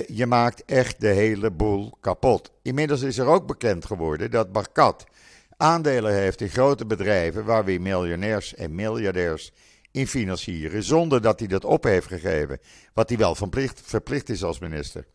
je 0.07 0.25
maakt 0.25 0.65
echt 0.65 1.01
de 1.01 1.07
hele 1.07 1.51
boel 1.51 1.97
kapot. 2.01 2.51
Inmiddels 2.61 3.01
is 3.01 3.17
er 3.17 3.27
ook 3.27 3.47
bekend 3.47 3.85
geworden 3.85 4.31
dat 4.31 4.51
Barkat 4.51 5.05
aandelen 5.57 6.13
heeft 6.13 6.41
in 6.41 6.49
grote 6.49 6.85
bedrijven 6.85 7.45
waar 7.45 7.65
we 7.65 7.77
miljonairs 7.79 8.55
en 8.55 8.75
miljardairs 8.75 9.51
in 9.91 10.07
financieren. 10.07 10.83
Zonder 10.83 11.21
dat 11.21 11.39
hij 11.39 11.47
dat 11.47 11.65
op 11.65 11.83
heeft 11.83 12.07
gegeven. 12.07 12.59
Wat 12.93 13.09
hij 13.09 13.17
wel 13.17 13.35
verplicht, 13.35 13.81
verplicht 13.83 14.29
is 14.29 14.43
als 14.43 14.59
minister. 14.59 15.05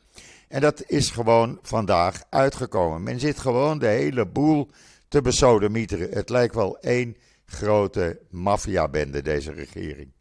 En 0.49 0.61
dat 0.61 0.85
is 0.87 1.11
gewoon 1.11 1.59
vandaag 1.63 2.23
uitgekomen. 2.31 3.03
Men 3.03 3.21
zit 3.21 3.39
gewoon 3.39 3.79
de 3.79 3.87
hele 3.87 4.27
boel 4.27 4.71
te 5.09 5.21
besodemieteren. 5.21 6.11
Het 6.11 6.29
lijkt 6.29 6.55
wel 6.55 6.79
één 6.79 7.17
grote 7.47 8.21
maffiabende, 8.31 9.23
deze 9.23 9.53
regering. 9.53 10.15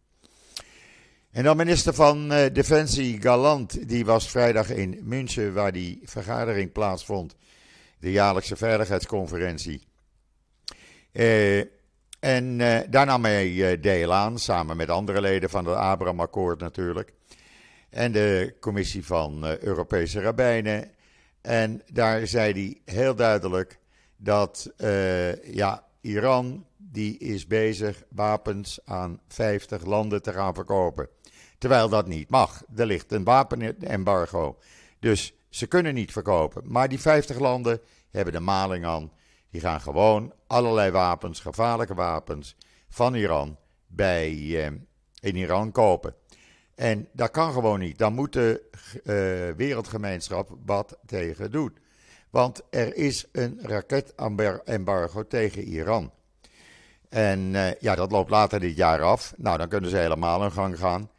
En 1.32 1.44
dan 1.44 1.58
minister 1.58 1.94
van 1.94 2.32
uh, 2.32 2.46
Defensie 2.54 3.22
Galant, 3.22 3.88
die 3.88 4.06
was 4.06 4.30
vrijdag 4.30 4.70
in 4.70 5.00
München, 5.04 5.54
waar 5.54 5.72
die 5.72 6.02
vergadering 6.04 6.72
plaatsvond, 6.72 7.36
de 8.00 8.12
jaarlijkse 8.12 8.56
veiligheidsconferentie. 8.56 9.82
Uh, 11.12 11.60
en 12.20 12.60
uh, 12.60 12.80
daar 12.90 13.06
nam 13.06 13.24
hij 13.24 13.80
deel 13.80 14.14
aan, 14.14 14.40
samen 14.40 14.78
met 14.78 14.90
andere 14.90 15.22
leden 15.22 15.50
van 15.50 15.66
het 15.66 15.76
Abraham-akkoord 15.76 16.60
natuurlijk. 16.60 17.14
En 17.96 18.12
de 18.12 18.56
commissie 18.60 19.06
van 19.06 19.46
Europese 19.46 20.22
rabbijnen. 20.22 20.92
En 21.42 21.82
daar 21.92 22.28
zei 22.28 22.54
hij 22.54 22.96
heel 22.96 23.16
duidelijk 23.16 23.80
dat 24.18 24.72
uh, 24.78 25.54
ja, 25.54 25.86
Iran 26.02 26.66
die 26.78 27.18
is 27.18 27.48
bezig 27.48 28.04
wapens 28.10 28.80
aan 28.86 29.20
50 29.28 29.86
landen 29.86 30.22
te 30.22 30.34
gaan 30.34 30.54
verkopen. 30.54 31.10
Terwijl 31.58 31.90
dat 31.90 32.08
niet 32.08 32.30
mag. 32.30 32.64
Er 32.76 32.86
ligt 32.86 33.12
een 33.12 33.24
wapenembargo. 33.24 34.58
Dus 35.00 35.34
ze 35.50 35.68
kunnen 35.68 35.94
niet 35.94 36.12
verkopen. 36.12 36.62
Maar 36.66 36.90
die 36.90 37.00
50 37.00 37.40
landen 37.40 37.80
hebben 38.12 38.34
de 38.34 38.40
maling 38.40 38.86
aan. 38.86 39.12
Die 39.50 39.62
gaan 39.62 39.82
gewoon 39.82 40.34
allerlei 40.48 40.92
wapens, 40.92 41.40
gevaarlijke 41.40 41.94
wapens 41.94 42.56
van 42.90 43.14
Iran 43.14 43.58
bij, 43.88 44.32
uh, 44.32 44.66
in 45.20 45.36
Iran 45.36 45.72
kopen. 45.72 46.16
En 46.76 47.08
dat 47.12 47.32
kan 47.32 47.54
gewoon 47.54 47.80
niet. 47.80 47.98
Dan 47.98 48.14
moet 48.14 48.34
de 48.34 48.62
uh, 49.04 49.56
wereldgemeenschap 49.58 50.58
wat 50.66 50.98
tegen 51.06 51.52
doen. 51.52 51.78
Want 52.30 52.62
er 52.70 52.96
is 52.96 53.26
een 53.32 53.60
raketembargo 53.62 55.28
tegen 55.28 55.64
Iran. 55.64 56.12
En 57.10 57.40
uh, 57.40 57.74
ja, 57.74 57.96
dat 57.96 58.12
loopt 58.12 58.30
later 58.30 58.60
dit 58.60 58.76
jaar 58.76 59.02
af. 59.02 59.34
Nou, 59.38 59.58
dan 59.58 59.68
kunnen 59.68 59.90
ze 59.90 59.98
helemaal 59.98 60.44
in 60.44 60.52
gang 60.52 60.80
gaan. 60.80 61.10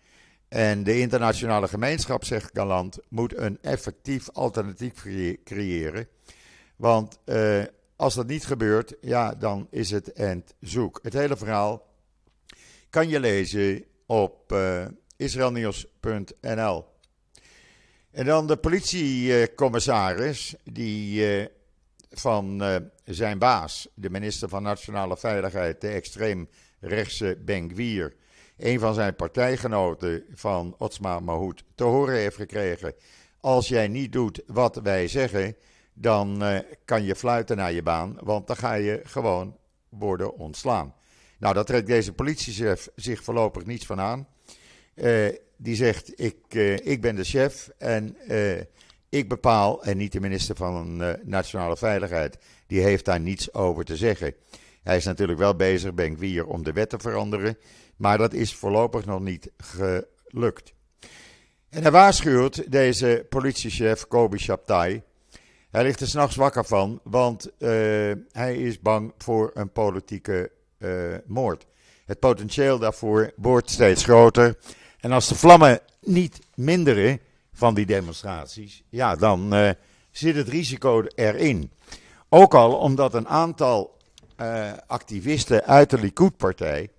En 0.49 0.85
de 0.85 0.99
internationale 0.99 1.69
gemeenschap, 1.69 2.25
zegt 2.25 2.51
Galant, 2.53 2.99
moet 3.09 3.37
een 3.37 3.59
effectief 3.63 4.31
alternatief 4.31 5.05
creëren. 5.45 6.09
Want 6.77 7.19
uh, 7.25 7.63
als 7.97 8.15
dat 8.15 8.27
niet 8.27 8.47
gebeurt, 8.47 8.95
ja, 9.01 9.35
dan 9.35 9.67
is 9.71 9.91
het 9.91 10.13
end 10.13 10.55
zoek. 10.61 10.99
Het 11.03 11.13
hele 11.13 11.37
verhaal 11.37 11.87
kan 12.91 13.09
je 13.09 13.21
lezen 13.21 13.85
op 14.07 14.53
israelnieuws.nl. 15.17 16.85
En 18.11 18.25
dan 18.25 18.47
de 18.47 18.57
politiecommissaris, 18.57 20.55
die 20.65 21.39
uh, 21.41 21.47
van 22.11 22.63
uh, 22.63 22.77
zijn 23.05 23.39
baas, 23.39 23.89
de 23.95 24.11
minister 24.11 24.49
van 24.49 24.63
Nationale 24.63 25.17
Veiligheid, 25.17 25.81
de 25.81 25.89
extreemrechtse 25.89 27.39
Ben-Gvir, 27.45 28.15
een 28.57 28.79
van 28.79 28.95
zijn 28.95 29.17
partijgenoten 29.17 30.25
van 30.35 30.75
Otsma 30.79 31.21
Mahoud, 31.21 31.65
te 31.75 31.85
horen 31.85 32.15
heeft 32.15 32.37
gekregen: 32.37 32.95
als 33.41 33.69
jij 33.69 33.89
niet 33.89 34.13
doet 34.13 34.43
wat 34.47 34.77
wij 34.77 35.09
zeggen, 35.09 35.57
dan 35.95 36.43
uh, 36.43 36.59
kan 36.85 37.05
je 37.05 37.17
fluiten 37.17 37.57
naar 37.57 37.73
je 37.73 37.83
baan, 37.83 38.19
want 38.23 38.47
dan 38.47 38.57
ga 38.57 38.75
je 38.75 39.01
gewoon 39.05 39.57
worden 39.89 40.37
ontslaan. 40.37 40.95
Nou, 41.39 41.55
daar 41.55 41.65
trekt 41.65 41.87
deze 41.87 42.13
politiechef 42.13 42.89
zich 42.95 43.23
voorlopig 43.23 43.65
niets 43.65 43.87
van 43.87 44.01
aan. 44.01 44.29
Uh, 44.97 45.29
die 45.57 45.75
zegt: 45.75 46.21
ik, 46.21 46.37
uh, 46.49 46.77
ik 46.77 47.01
ben 47.01 47.17
de 47.17 47.25
chef 47.25 47.71
en 47.79 48.17
uh, 48.29 48.61
ik 49.09 49.29
bepaal, 49.29 49.85
en 49.85 49.97
niet 49.97 50.13
de 50.13 50.21
minister 50.21 50.57
van 50.57 50.97
Nationale 51.25 51.77
Veiligheid, 51.77 52.39
die 52.67 52.81
heeft 52.81 53.05
daar 53.05 53.21
niets 53.21 53.55
over 53.55 53.85
te 53.85 53.97
zeggen. 53.97 54.35
Hij 54.83 54.97
is 54.97 55.05
natuurlijk 55.05 55.39
wel 55.39 55.57
bezig, 55.57 55.95
Ben 55.95 56.17
Gwier, 56.17 56.47
om 56.47 56.63
de 56.63 56.73
wet 56.73 56.89
te 56.89 56.99
veranderen, 56.99 57.59
maar 57.97 58.19
dat 58.19 58.33
is 58.33 58.55
voorlopig 58.55 59.05
nog 59.05 59.21
niet 59.21 59.51
gelukt. 59.57 60.73
En 61.69 61.83
hij 61.83 61.91
waarschuwt 61.91 62.73
deze 62.73 63.27
politiechef 63.29 64.07
Kobi 64.07 64.39
Shabtai. 64.39 65.03
Hij 65.71 65.83
ligt 65.83 66.01
er 66.01 66.07
s'nachts 66.07 66.37
wakker 66.37 66.65
van, 66.65 67.01
want 67.03 67.51
hij 68.33 68.57
is 68.57 68.81
bang 68.81 69.13
voor 69.19 69.51
een 69.55 69.73
politieke 69.73 70.51
moord. 71.27 71.67
Het 72.07 72.19
potentieel 72.19 72.79
daarvoor 72.79 73.33
wordt 73.37 73.71
steeds 73.71 74.05
groter. 74.05 74.57
En 75.07 75.13
als 75.13 75.29
de 75.29 75.35
vlammen 75.35 75.81
niet 76.01 76.39
minderen 76.55 77.21
van 77.53 77.75
die 77.75 77.87
demonstraties, 77.87 78.83
ja, 78.89 79.17
dan 79.17 79.55
uh, 79.55 79.71
zit 80.11 80.37
het 80.37 80.49
risico 80.49 81.03
erin. 81.15 81.71
Ook 82.29 82.55
al 82.55 82.79
omdat 82.79 83.15
een 83.15 83.29
aantal 83.29 83.97
uh, 84.41 84.73
activisten 84.87 85.65
uit 85.65 85.91
de 85.91 85.99
Likud-partij 85.99 86.91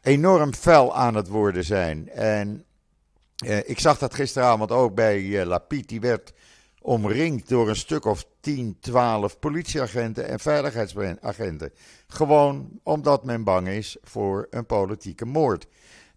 enorm 0.00 0.54
fel 0.54 0.96
aan 0.96 1.14
het 1.14 1.28
worden 1.28 1.64
zijn. 1.64 2.08
En 2.10 2.64
uh, 3.44 3.68
ik 3.68 3.78
zag 3.78 3.98
dat 3.98 4.14
gisteravond 4.14 4.70
ook 4.70 4.94
bij 4.94 5.44
Lapid. 5.46 5.88
Die 5.88 6.00
werd 6.00 6.32
omringd 6.80 7.48
door 7.48 7.68
een 7.68 7.76
stuk 7.76 8.04
of 8.04 8.24
10, 8.40 8.76
12 8.80 9.38
politieagenten 9.38 10.28
en 10.28 10.40
veiligheidsagenten. 10.40 11.72
Gewoon 12.06 12.68
omdat 12.82 13.24
men 13.24 13.44
bang 13.44 13.68
is 13.68 13.96
voor 14.02 14.46
een 14.50 14.66
politieke 14.66 15.24
moord. 15.24 15.66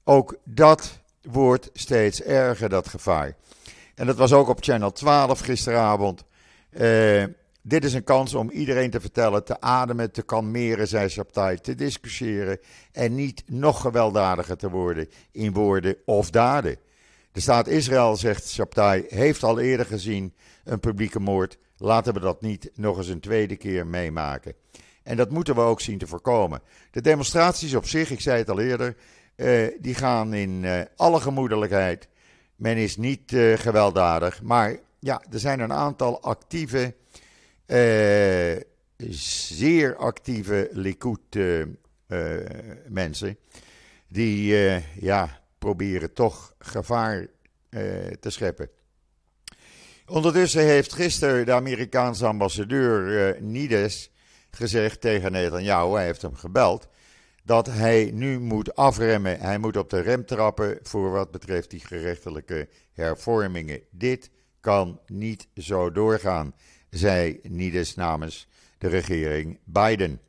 Ook 0.03 0.35
dat 0.43 1.03
wordt 1.31 1.69
steeds 1.73 2.21
erger, 2.21 2.69
dat 2.69 2.87
gevaar. 2.87 3.35
En 3.95 4.05
dat 4.05 4.15
was 4.15 4.33
ook 4.33 4.47
op 4.47 4.63
Channel 4.63 4.91
12 4.91 5.39
gisteravond. 5.39 6.23
Uh, 6.71 7.23
dit 7.61 7.83
is 7.83 7.93
een 7.93 8.03
kans 8.03 8.33
om 8.33 8.49
iedereen 8.49 8.89
te 8.89 8.99
vertellen, 8.99 9.43
te 9.43 9.61
ademen, 9.61 10.11
te 10.11 10.21
kalmeren, 10.21 10.87
zei 10.87 11.09
Saptai, 11.09 11.57
te 11.57 11.75
discussiëren 11.75 12.59
en 12.91 13.15
niet 13.15 13.43
nog 13.45 13.81
gewelddadiger 13.81 14.57
te 14.57 14.69
worden 14.69 15.09
in 15.31 15.53
woorden 15.53 15.95
of 16.05 16.29
daden. 16.29 16.77
De 17.31 17.39
staat 17.41 17.67
Israël, 17.67 18.15
zegt 18.15 18.49
Shabtai, 18.49 19.05
heeft 19.07 19.43
al 19.43 19.59
eerder 19.59 19.85
gezien 19.85 20.33
een 20.63 20.79
publieke 20.79 21.19
moord. 21.19 21.57
Laten 21.77 22.13
we 22.13 22.19
dat 22.19 22.41
niet 22.41 22.71
nog 22.75 22.97
eens 22.97 23.07
een 23.07 23.19
tweede 23.19 23.55
keer 23.55 23.87
meemaken. 23.87 24.53
En 25.03 25.17
dat 25.17 25.29
moeten 25.29 25.55
we 25.55 25.61
ook 25.61 25.81
zien 25.81 25.97
te 25.97 26.07
voorkomen. 26.07 26.61
De 26.91 27.01
demonstraties 27.01 27.75
op 27.75 27.87
zich, 27.87 28.11
ik 28.11 28.21
zei 28.21 28.37
het 28.37 28.49
al 28.49 28.59
eerder, 28.59 28.95
uh, 29.35 29.67
die 29.79 29.95
gaan 29.95 30.33
in 30.33 30.63
uh, 30.63 30.81
alle 30.95 31.19
gemoedelijkheid. 31.19 32.07
Men 32.55 32.77
is 32.77 32.97
niet 32.97 33.31
uh, 33.31 33.57
gewelddadig, 33.57 34.41
maar 34.41 34.77
ja, 34.99 35.23
er 35.31 35.39
zijn 35.39 35.59
een 35.59 35.73
aantal 35.73 36.21
actieve, 36.21 36.93
zeer 39.09 39.95
actieve 39.95 40.69
Likud-mensen 40.71 43.37
die 44.07 44.55
ja, 44.99 45.41
proberen 45.57 46.13
toch 46.13 46.53
gevaar 46.59 47.27
te 48.19 48.29
scheppen. 48.29 48.69
Ondertussen 50.07 50.63
heeft 50.63 50.93
gisteren 50.93 51.45
de 51.45 51.53
Amerikaanse 51.53 52.25
ambassadeur 52.25 53.37
Nides 53.41 54.11
gezegd 54.49 55.01
tegen 55.01 55.31
Netanyahu, 55.31 55.93
hij 55.93 56.05
heeft 56.05 56.21
hem 56.21 56.35
gebeld, 56.35 56.87
dat 57.45 57.67
hij 57.67 58.11
nu 58.13 58.39
moet 58.39 58.75
afremmen. 58.75 59.39
Hij 59.39 59.57
moet 59.57 59.77
op 59.77 59.89
de 59.89 59.99
rem 59.99 60.25
trappen 60.25 60.79
voor 60.81 61.11
wat 61.11 61.31
betreft 61.31 61.69
die 61.69 61.79
gerechtelijke 61.79 62.69
hervormingen. 62.93 63.81
Dit 63.89 64.29
kan 64.59 64.99
niet 65.07 65.47
zo 65.55 65.91
doorgaan, 65.91 66.53
zei 66.89 67.39
Nides 67.43 67.95
namens 67.95 68.47
de 68.77 68.87
regering 68.87 69.59
Biden. 69.63 70.19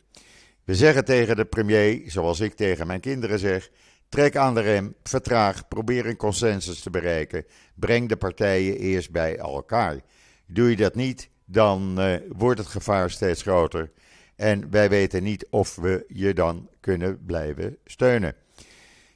We 0.65 0.75
zeggen 0.75 1.05
tegen 1.05 1.37
de 1.37 1.45
premier, 1.45 2.03
zoals 2.07 2.41
ik 2.41 2.55
tegen 2.55 2.87
mijn 2.87 3.01
kinderen 3.01 3.39
zeg: 3.39 3.71
trek 4.09 4.37
aan 4.37 4.55
de 4.55 4.61
rem, 4.61 4.95
vertraag, 5.03 5.69
probeer 5.69 6.07
een 6.07 6.17
consensus 6.17 6.81
te 6.81 6.91
bereiken, 6.91 7.45
breng 7.75 8.09
de 8.09 8.17
partijen 8.17 8.77
eerst 8.77 9.11
bij 9.11 9.37
elkaar. 9.37 10.01
Doe 10.47 10.71
je 10.71 10.77
dat 10.77 10.95
niet, 10.95 11.31
dan 11.45 12.01
uh, 12.01 12.17
wordt 12.29 12.59
het 12.59 12.69
gevaar 12.69 13.11
steeds 13.11 13.43
groter 13.43 13.91
en 14.37 14.71
wij 14.71 14.89
weten 14.89 15.23
niet 15.23 15.47
of 15.51 15.75
we 15.75 16.05
je 16.09 16.35
dan 16.35 16.69
kunnen 16.81 17.25
blijven 17.25 17.77
steunen. 17.85 18.35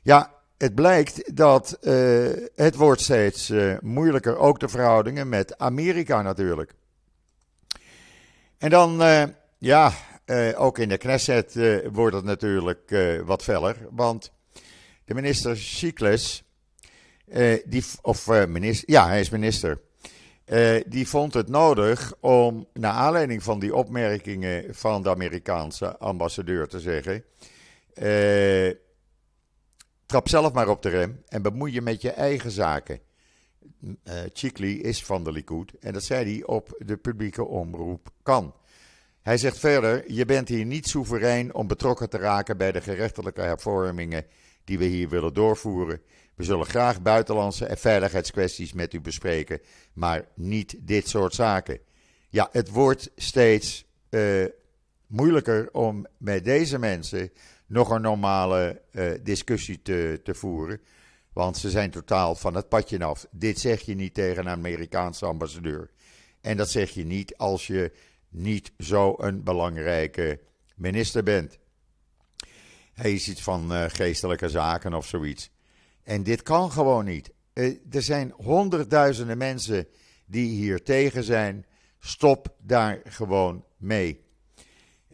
Ja, 0.02 0.34
het 0.58 0.74
blijkt 0.74 1.36
dat 1.36 1.78
uh, 1.82 2.28
het 2.54 2.74
wordt 2.74 3.00
steeds 3.00 3.50
uh, 3.50 3.78
moeilijker, 3.80 4.36
ook 4.36 4.60
de 4.60 4.68
verhoudingen 4.68 5.28
met 5.28 5.58
Amerika 5.58 6.22
natuurlijk. 6.22 6.74
En 8.58 8.70
dan, 8.70 9.02
uh, 9.02 9.22
ja, 9.58 9.92
ook 10.56 10.78
in 10.78 10.88
de 10.88 10.98
Knesset 10.98 11.54
wordt 11.92 12.16
het 12.16 12.24
natuurlijk 12.24 12.94
wat 13.24 13.42
feller, 13.42 13.76
want 13.90 14.32
de 15.04 15.14
minister 15.14 15.56
Chikles, 15.56 16.44
die, 17.64 17.84
of 18.02 18.28
minister, 18.28 18.90
ja, 18.90 19.06
hij 19.06 19.20
is 19.20 19.30
minister, 19.30 19.80
uh, 20.50 20.80
die 20.86 21.08
vond 21.08 21.34
het 21.34 21.48
nodig 21.48 22.14
om, 22.20 22.66
naar 22.72 22.92
aanleiding 22.92 23.42
van 23.42 23.58
die 23.58 23.74
opmerkingen 23.74 24.74
van 24.74 25.02
de 25.02 25.10
Amerikaanse 25.10 25.98
ambassadeur, 25.98 26.68
te 26.68 26.80
zeggen: 26.80 27.24
uh, 27.94 28.74
trap 30.06 30.28
zelf 30.28 30.52
maar 30.52 30.68
op 30.68 30.82
de 30.82 30.88
rem 30.88 31.22
en 31.28 31.42
bemoei 31.42 31.72
je 31.72 31.82
met 31.82 32.02
je 32.02 32.10
eigen 32.10 32.50
zaken. 32.50 33.00
Uh, 33.82 34.14
Chikli 34.32 34.82
is 34.82 35.04
van 35.04 35.24
de 35.24 35.32
Likud 35.32 35.72
en 35.80 35.92
dat 35.92 36.02
zei 36.02 36.34
hij 36.34 36.44
op 36.46 36.74
de 36.78 36.96
publieke 36.96 37.44
omroep 37.44 38.08
kan. 38.22 38.54
Hij 39.22 39.38
zegt 39.38 39.58
verder: 39.58 40.12
Je 40.12 40.24
bent 40.24 40.48
hier 40.48 40.64
niet 40.64 40.88
soeverein 40.88 41.54
om 41.54 41.66
betrokken 41.66 42.10
te 42.10 42.18
raken 42.18 42.56
bij 42.56 42.72
de 42.72 42.80
gerechtelijke 42.80 43.40
hervormingen 43.40 44.26
die 44.64 44.78
we 44.78 44.84
hier 44.84 45.08
willen 45.08 45.34
doorvoeren. 45.34 46.00
We 46.40 46.46
zullen 46.46 46.66
graag 46.66 47.02
buitenlandse 47.02 47.66
en 47.66 47.78
veiligheidskwesties 47.78 48.72
met 48.72 48.94
u 48.94 49.00
bespreken, 49.00 49.60
maar 49.92 50.24
niet 50.34 50.76
dit 50.78 51.08
soort 51.08 51.34
zaken. 51.34 51.78
Ja, 52.28 52.48
het 52.52 52.68
wordt 52.68 53.10
steeds 53.16 53.84
uh, 54.10 54.44
moeilijker 55.06 55.68
om 55.72 56.06
met 56.16 56.44
deze 56.44 56.78
mensen 56.78 57.32
nog 57.66 57.90
een 57.90 58.00
normale 58.00 58.82
uh, 58.92 59.10
discussie 59.22 59.82
te, 59.82 60.20
te 60.24 60.34
voeren. 60.34 60.80
Want 61.32 61.56
ze 61.56 61.70
zijn 61.70 61.90
totaal 61.90 62.34
van 62.34 62.54
het 62.54 62.68
padje 62.68 63.04
af. 63.04 63.26
Dit 63.30 63.58
zeg 63.58 63.80
je 63.80 63.94
niet 63.94 64.14
tegen 64.14 64.46
een 64.46 64.52
Amerikaanse 64.52 65.26
ambassadeur. 65.26 65.90
En 66.40 66.56
dat 66.56 66.70
zeg 66.70 66.90
je 66.90 67.04
niet 67.04 67.36
als 67.36 67.66
je 67.66 67.92
niet 68.28 68.72
zo 68.78 69.14
een 69.18 69.42
belangrijke 69.42 70.40
minister 70.76 71.22
bent. 71.22 71.58
Hij 72.92 73.12
is 73.12 73.28
iets 73.28 73.42
van 73.42 73.72
uh, 73.72 73.84
geestelijke 73.88 74.48
zaken 74.48 74.94
of 74.94 75.06
zoiets. 75.06 75.50
En 76.10 76.22
dit 76.22 76.42
kan 76.42 76.72
gewoon 76.72 77.04
niet. 77.04 77.30
Eh, 77.52 77.74
er 77.90 78.02
zijn 78.02 78.32
honderdduizenden 78.36 79.38
mensen 79.38 79.86
die 80.26 80.48
hier 80.48 80.82
tegen 80.82 81.24
zijn. 81.24 81.66
Stop 81.98 82.54
daar 82.62 83.00
gewoon 83.04 83.64
mee. 83.76 84.20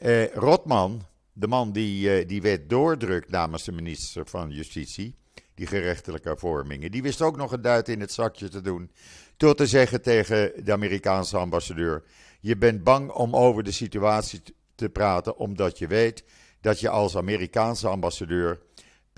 Uh, 0.03 0.33
Rotman, 0.33 1.03
de 1.33 1.47
man 1.47 1.73
die 1.73 2.21
uh, 2.21 2.29
die 2.29 2.43
wet 2.43 2.69
doordrukt 2.69 3.31
namens 3.31 3.65
de 3.65 3.73
minister 3.73 4.27
van 4.27 4.51
Justitie, 4.51 5.17
die 5.55 5.67
gerechtelijke 5.67 6.29
hervormingen, 6.29 6.91
die 6.91 7.03
wist 7.03 7.23
ook 7.23 7.37
nog 7.37 7.53
een 7.53 7.63
duit 7.63 7.89
in 7.89 8.01
het 8.01 8.13
zakje 8.13 8.49
te 8.49 8.61
doen. 8.61 8.91
Door 9.37 9.55
te 9.55 9.67
zeggen 9.67 10.03
tegen 10.03 10.65
de 10.65 10.73
Amerikaanse 10.73 11.37
ambassadeur: 11.37 12.03
Je 12.41 12.57
bent 12.57 12.85
bang 12.85 13.11
om 13.11 13.37
over 13.37 13.63
de 13.63 13.73
situatie 13.73 14.43
te 14.75 14.89
praten, 14.89 15.37
omdat 15.37 15.79
je 15.79 15.87
weet 15.87 16.25
dat 16.61 16.81
je 16.81 16.89
als 16.89 17.17
Amerikaanse 17.17 17.89
ambassadeur 17.89 18.61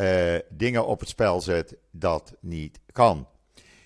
uh, 0.00 0.38
dingen 0.48 0.86
op 0.86 1.00
het 1.00 1.08
spel 1.08 1.40
zet 1.40 1.76
dat 1.90 2.34
niet 2.40 2.80
kan. 2.92 3.28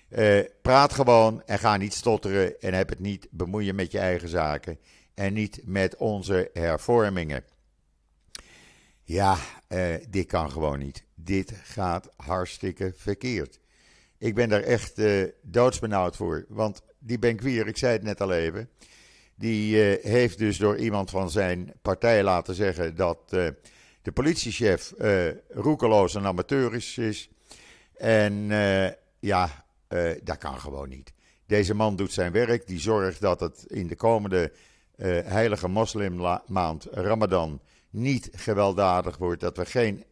Uh, 0.09 0.39
praat 0.61 0.93
gewoon 0.93 1.43
en 1.45 1.59
ga 1.59 1.77
niet 1.77 1.93
stotteren 1.93 2.61
en 2.61 2.73
heb 2.73 2.89
het 2.89 2.99
niet 2.99 3.27
bemoeien 3.31 3.75
met 3.75 3.91
je 3.91 3.99
eigen 3.99 4.29
zaken 4.29 4.79
en 5.13 5.33
niet 5.33 5.61
met 5.63 5.95
onze 5.95 6.49
hervormingen. 6.53 7.43
Ja, 9.03 9.37
uh, 9.69 9.95
dit 10.09 10.25
kan 10.25 10.51
gewoon 10.51 10.79
niet. 10.79 11.05
Dit 11.15 11.53
gaat 11.63 12.09
hartstikke 12.15 12.93
verkeerd. 12.95 13.59
Ik 14.17 14.35
ben 14.35 14.49
daar 14.49 14.63
echt 14.63 15.01
doodsbenauwd 15.41 16.15
voor. 16.15 16.45
Want 16.47 16.81
die 16.99 17.19
Benkwier, 17.19 17.67
ik 17.67 17.77
zei 17.77 17.93
het 17.93 18.03
net 18.03 18.21
al 18.21 18.31
even, 18.33 18.69
die 19.35 19.77
heeft 20.01 20.37
dus 20.37 20.57
door 20.57 20.77
iemand 20.77 21.09
van 21.09 21.29
zijn 21.29 21.73
partij 21.81 22.23
laten 22.23 22.55
zeggen 22.55 22.95
dat 22.95 23.35
de 24.03 24.11
politiechef 24.11 24.93
uh, 24.97 25.27
roekeloos 25.49 26.15
en 26.15 26.25
amateurisch 26.25 26.97
is. 26.97 27.29
En 27.97 28.33
uh, 28.33 28.89
ja, 29.19 29.65
uh, 29.89 30.11
dat 30.23 30.37
kan 30.37 30.59
gewoon 30.59 30.89
niet. 30.89 31.13
Deze 31.45 31.73
man 31.73 31.95
doet 31.95 32.11
zijn 32.11 32.31
werk, 32.31 32.67
die 32.67 32.79
zorgt 32.79 33.21
dat 33.21 33.39
het 33.39 33.63
in 33.67 33.87
de 33.87 33.95
komende 33.95 34.51
heilige 35.25 35.67
moslimmaand 35.67 36.87
Ramadan 36.91 37.61
niet 37.89 38.29
gewelddadig 38.31 39.17
wordt, 39.17 39.41
dat 39.41 39.57
we 39.57 39.65
geen 39.65 40.03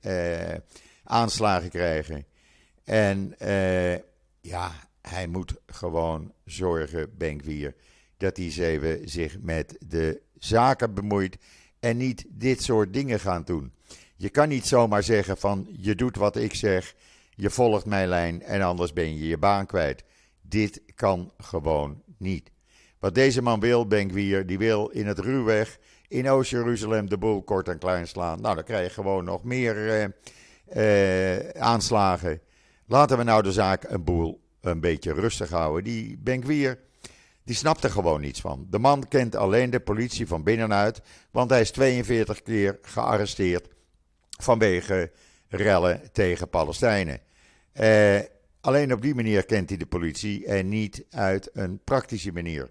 aanslagen 1.04 1.70
krijgen. 1.70 2.26
En 2.84 3.36
ja, 4.42 4.72
hij 5.02 5.28
moet 5.28 5.54
gewoon 5.66 6.34
zorgen, 6.46 7.18
Benkwier, 7.18 7.76
dat 8.18 8.38
hij 8.38 8.52
zeven 8.52 9.10
zich 9.10 9.40
met 9.40 9.78
de 9.80 10.22
zaken 10.38 10.94
bemoeit 10.94 11.38
en 11.80 11.98
niet 11.98 12.26
dit 12.30 12.64
soort 12.64 12.94
dingen 12.94 13.20
gaan 13.20 13.44
doen. 13.44 13.74
Je 14.22 14.30
kan 14.30 14.50
niet 14.50 14.68
zomaar 14.68 15.04
zeggen 15.04 15.38
van 15.38 15.68
je 15.78 15.96
doet 15.96 16.16
wat 16.16 16.36
ik 16.36 16.54
zeg, 16.54 16.94
je 17.36 17.50
volgt 17.50 17.86
mijn 17.86 18.08
lijn 18.08 18.42
en 18.42 18.62
anders 18.62 18.94
ben 18.94 19.18
je 19.18 19.28
je 19.28 19.38
baan 19.38 19.66
kwijt. 19.66 20.04
Dit 20.42 20.82
kan 20.96 21.32
gewoon 21.38 22.02
niet. 22.18 22.52
Wat 23.00 23.16
deze 23.16 23.42
man 23.42 23.60
wil, 23.60 23.88
Benkwier, 23.88 24.46
die 24.46 24.58
wil 24.58 24.88
in 24.88 25.08
het 25.08 25.20
ruwweg 25.20 25.78
in 26.08 26.30
Oost-Jeruzalem 26.30 27.10
de 27.10 27.18
boel 27.18 27.42
kort 27.42 27.68
en 27.68 27.78
klein 27.78 28.08
slaan. 28.08 28.42
Nou, 28.42 28.56
dan 28.56 28.64
krijg 28.64 28.88
je 28.88 28.94
gewoon 28.94 29.24
nog 29.24 29.44
meer 29.44 29.76
uh, 29.78 30.08
uh, 30.76 31.50
aanslagen. 31.50 32.42
Laten 32.86 33.18
we 33.18 33.24
nou 33.24 33.44
de 33.44 33.52
zaak 33.52 33.84
een 33.84 34.04
boel 34.04 34.42
een 34.62 34.80
beetje 34.80 35.14
rustig 35.14 35.50
houden. 35.50 35.84
Die 35.84 36.18
Benkwier, 36.18 36.80
die 37.44 37.56
snapt 37.56 37.84
er 37.84 37.92
gewoon 37.92 38.22
niets 38.22 38.42
van. 38.42 38.68
De 38.70 38.80
man 38.80 39.08
kent 39.08 39.36
alleen 39.36 39.70
de 39.70 39.80
politie 39.80 40.28
van 40.28 40.44
binnenuit, 40.44 41.02
want 41.32 41.50
hij 41.50 41.62
is 41.62 41.72
42 41.72 42.42
keer 42.42 42.80
gearresteerd 42.82 43.68
vanwege 44.44 45.12
rellen 45.48 46.02
tegen 46.12 46.50
Palestijnen. 46.50 47.20
Uh, 47.80 48.20
alleen 48.62 48.94
op 48.94 49.02
die 49.02 49.16
manier 49.16 49.46
kent 49.46 49.70
hij 49.70 49.78
de 49.78 49.86
politie 49.86 50.46
en 50.46 50.70
niet 50.70 51.06
uit 51.10 51.50
een 51.54 51.80
praktische 51.84 52.32
manier. 52.32 52.70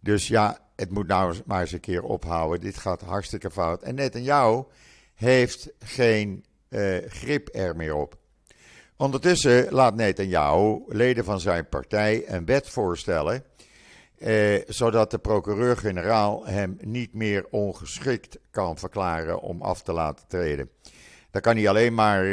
Dus 0.00 0.28
ja, 0.28 0.58
het 0.76 0.90
moet 0.90 1.06
nou 1.06 1.36
maar 1.44 1.60
eens 1.60 1.72
een 1.72 1.80
keer 1.80 2.02
ophouden. 2.02 2.60
Dit 2.60 2.76
gaat 2.76 3.00
hartstikke 3.00 3.50
fout. 3.50 3.82
En 3.82 3.94
net 3.94 4.14
jou 4.14 4.64
heeft 5.14 5.68
geen 5.78 6.44
uh, 6.68 6.96
grip 7.08 7.48
er 7.52 7.76
meer 7.76 7.94
op. 7.94 8.16
Ondertussen 8.96 9.72
laat 9.72 9.94
Netanyahu 9.94 10.82
leden 10.88 11.24
van 11.24 11.40
zijn 11.40 11.68
partij 11.68 12.24
een 12.28 12.44
wet 12.44 12.68
voorstellen. 12.68 13.44
Eh, 14.18 14.62
zodat 14.66 15.10
de 15.10 15.18
procureur-generaal 15.18 16.46
hem 16.46 16.78
niet 16.80 17.14
meer 17.14 17.46
ongeschikt 17.50 18.38
kan 18.50 18.78
verklaren 18.78 19.40
om 19.40 19.62
af 19.62 19.82
te 19.82 19.92
laten 19.92 20.26
treden. 20.28 20.70
Dan 21.30 21.40
kan 21.40 21.56
hij 21.56 21.68
alleen 21.68 21.94
maar 21.94 22.24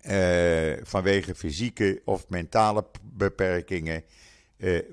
eh, 0.00 0.76
vanwege 0.82 1.34
fysieke 1.34 2.02
of 2.04 2.28
mentale 2.28 2.84
beperkingen 3.02 4.02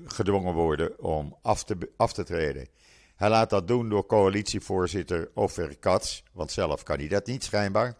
gedwongen 0.06 0.54
worden 0.54 0.98
om 0.98 1.36
af 1.42 1.64
te, 1.64 1.76
af 1.96 2.12
te 2.12 2.24
treden. 2.24 2.68
Hij 3.16 3.28
laat 3.28 3.50
dat 3.50 3.68
doen 3.68 3.88
door 3.88 4.06
coalitievoorzitter 4.06 5.30
Ofer 5.34 5.76
Katz, 5.78 6.22
want 6.32 6.52
zelf 6.52 6.82
kan 6.82 6.98
hij 6.98 7.08
dat 7.08 7.26
niet 7.26 7.44
schijnbaar. 7.44 7.96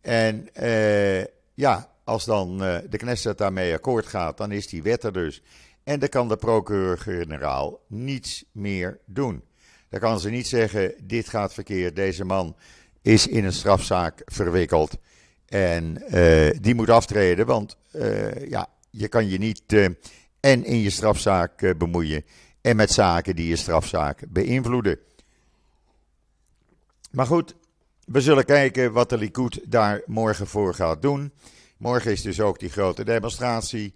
En 0.00 0.48
ja, 1.54 1.92
als 2.04 2.24
dan 2.24 2.58
de 2.58 2.96
Knesset 2.96 3.38
daarmee 3.38 3.74
akkoord 3.74 4.06
gaat, 4.06 4.36
dan 4.36 4.52
is 4.52 4.66
die 4.66 4.82
wet 4.82 5.02
er 5.02 5.12
dus. 5.12 5.42
En 5.86 5.98
dan 5.98 6.08
kan 6.08 6.28
de 6.28 6.36
procureur-generaal 6.36 7.80
niets 7.86 8.44
meer 8.52 8.98
doen. 9.04 9.42
Dan 9.88 10.00
kan 10.00 10.20
ze 10.20 10.30
niet 10.30 10.46
zeggen: 10.46 10.94
dit 11.02 11.28
gaat 11.28 11.54
verkeerd, 11.54 11.96
deze 11.96 12.24
man 12.24 12.56
is 13.02 13.26
in 13.26 13.44
een 13.44 13.52
strafzaak 13.52 14.22
verwikkeld. 14.24 14.96
En 15.48 16.02
uh, 16.14 16.50
die 16.60 16.74
moet 16.74 16.90
aftreden, 16.90 17.46
want 17.46 17.76
uh, 17.92 18.48
ja, 18.48 18.68
je 18.90 19.08
kan 19.08 19.28
je 19.28 19.38
niet 19.38 19.62
uh, 19.72 19.88
en 20.40 20.64
in 20.64 20.78
je 20.78 20.90
strafzaak 20.90 21.78
bemoeien 21.78 22.24
en 22.60 22.76
met 22.76 22.90
zaken 22.90 23.36
die 23.36 23.48
je 23.48 23.56
strafzaak 23.56 24.22
beïnvloeden. 24.28 24.98
Maar 27.10 27.26
goed, 27.26 27.56
we 28.04 28.20
zullen 28.20 28.44
kijken 28.44 28.92
wat 28.92 29.08
de 29.08 29.18
Likud 29.18 29.60
daar 29.64 30.02
morgen 30.06 30.46
voor 30.46 30.74
gaat 30.74 31.02
doen. 31.02 31.32
Morgen 31.76 32.12
is 32.12 32.22
dus 32.22 32.40
ook 32.40 32.58
die 32.58 32.70
grote 32.70 33.04
demonstratie. 33.04 33.94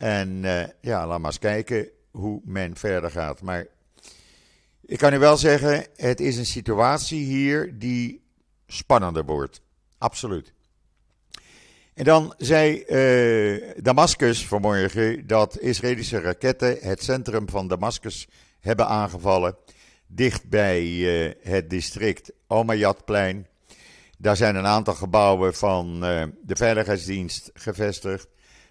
En 0.00 0.42
uh, 0.44 0.62
ja, 0.80 1.06
laat 1.06 1.18
maar 1.18 1.30
eens 1.30 1.38
kijken 1.38 1.88
hoe 2.10 2.40
men 2.44 2.76
verder 2.76 3.10
gaat. 3.10 3.42
Maar 3.42 3.66
ik 4.80 4.98
kan 4.98 5.14
u 5.14 5.18
wel 5.18 5.36
zeggen, 5.36 5.86
het 5.96 6.20
is 6.20 6.36
een 6.36 6.46
situatie 6.46 7.24
hier 7.24 7.78
die 7.78 8.22
spannender 8.66 9.24
wordt. 9.24 9.60
Absoluut. 9.98 10.52
En 11.94 12.04
dan 12.04 12.34
zei 12.38 12.84
uh, 12.86 13.72
Damascus 13.82 14.46
vanmorgen 14.46 15.26
dat 15.26 15.58
Israëlische 15.58 16.20
raketten 16.20 16.76
het 16.80 17.02
centrum 17.02 17.48
van 17.48 17.68
Damascus 17.68 18.28
hebben 18.60 18.86
aangevallen. 18.86 19.56
Dicht 20.06 20.48
bij 20.48 20.84
uh, 20.84 21.32
het 21.42 21.70
district 21.70 22.32
Omayadplein. 22.46 23.46
Daar 24.18 24.36
zijn 24.36 24.56
een 24.56 24.66
aantal 24.66 24.94
gebouwen 24.94 25.54
van 25.54 26.00
de 26.00 26.56
Veiligheidsdienst 26.56 27.50
gevestigd 27.54 28.28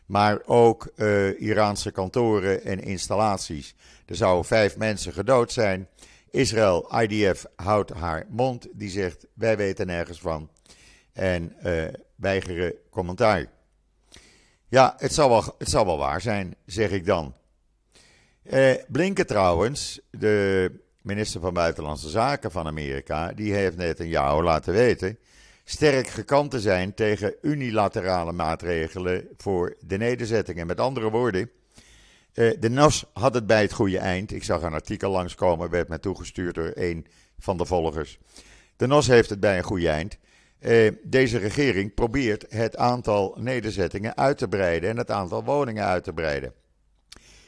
maar 0.10 0.42
ook 0.46 0.92
uh, 0.96 1.42
Iraanse 1.42 1.92
kantoren 1.92 2.64
en 2.64 2.80
installaties. 2.80 3.76
Er 4.06 4.16
zouden 4.16 4.46
vijf 4.46 4.78
mensen 4.78 5.14
gedood 5.14 5.52
zijn. 5.52 5.88
Israël, 6.32 7.00
IDF, 7.02 7.46
houdt 7.56 7.92
haar 7.92 8.26
mond. 8.30 8.68
Die 8.74 8.90
zegt: 8.90 9.26
wij 9.34 9.58
weten 9.58 9.88
nergens 9.88 10.20
van. 10.20 10.50
En 11.14 11.56
uh, 11.64 11.84
weigeren 12.16 12.74
commentaar. 12.90 13.46
Ja, 14.68 14.96
het 14.98 15.14
zal, 15.14 15.30
wel, 15.30 15.56
het 15.58 15.70
zal 15.70 15.86
wel 15.86 15.98
waar 15.98 16.22
zijn, 16.22 16.56
zeg 16.66 16.92
ik 16.92 17.06
dan. 17.06 17.36
Uh, 18.44 18.74
Blinken 18.88 19.28
trouwens, 19.28 20.00
de 20.12 20.72
minister 21.02 21.42
van 21.42 21.54
Buitenlandse 21.54 22.10
Zaken 22.10 22.52
van 22.52 22.68
Amerika, 22.68 23.32
die 23.34 23.54
heeft 23.54 23.78
net 23.78 24.00
een 24.00 24.08
jou 24.08 24.44
laten 24.44 24.74
weten 24.74 25.18
sterk 25.70 26.08
gekant 26.08 26.52
te 26.52 26.60
zijn 26.60 26.94
tegen 26.94 27.36
unilaterale 27.42 28.32
maatregelen 28.32 29.28
voor 29.38 29.76
de 29.80 29.98
nederzettingen. 29.98 30.68
Met 30.68 30.80
andere 30.80 31.10
woorden, 31.10 31.50
eh, 32.34 32.52
de 32.60 32.70
NAS 32.70 33.06
had 33.14 33.34
het 33.34 33.48
bij 33.48 33.62
het 33.62 33.74
goede 33.74 33.98
eind. 33.98 34.32
Ik 34.32 34.44
zag 34.44 34.62
een 34.62 34.74
artikel 34.74 35.12
langskomen, 35.12 35.70
werd 35.70 35.88
mij 35.88 35.98
toegestuurd 35.98 36.56
door 36.56 36.72
een 36.74 37.06
van 37.40 37.58
de 37.58 37.66
volgers. 37.66 38.20
De 38.76 38.88
NOS 38.88 39.08
heeft 39.08 39.30
het 39.30 39.40
bij 39.40 39.58
een 39.58 39.64
goede 39.64 39.90
eind. 39.90 40.18
Eh, 40.60 40.92
deze 41.04 41.38
regering 41.38 41.94
probeert 41.94 42.46
het 42.50 42.78
aantal 42.78 43.36
nederzettingen 43.40 44.18
uit 44.18 44.38
te 44.38 44.48
breiden 44.48 44.90
en 44.90 44.98
het 44.98 45.12
aantal 45.12 45.44
woningen 45.44 45.86
uit 45.86 46.04
te 46.04 46.14
breiden. 46.14 46.54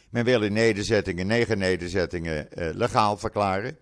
Men 0.10 0.26
wil 0.26 0.42
in 0.42 0.54
nederzettingen, 0.54 1.28
negen 1.28 1.58
nederzettingen, 1.58 2.52
eh, 2.52 2.70
legaal 2.74 3.18
verklaren. 3.18 3.78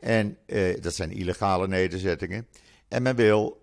En 0.00 0.38
dat 0.80 0.94
zijn 0.94 1.10
illegale 1.10 1.68
nederzettingen. 1.68 2.46
En 2.88 3.02
men 3.02 3.16
wil 3.16 3.62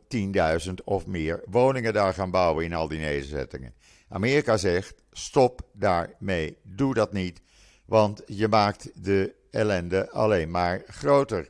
10.000 0.67 0.73
of 0.83 1.05
meer 1.05 1.43
woningen 1.45 1.93
daar 1.93 2.13
gaan 2.13 2.31
bouwen 2.31 2.65
in 2.65 2.73
al 2.73 2.87
die 2.87 2.99
nederzettingen. 2.99 3.73
Amerika 4.09 4.57
zegt: 4.57 5.03
stop 5.11 5.61
daarmee, 5.73 6.57
doe 6.63 6.93
dat 6.93 7.13
niet, 7.13 7.41
want 7.85 8.21
je 8.25 8.47
maakt 8.47 9.03
de 9.03 9.33
ellende 9.51 10.09
alleen 10.09 10.51
maar 10.51 10.81
groter. 10.87 11.49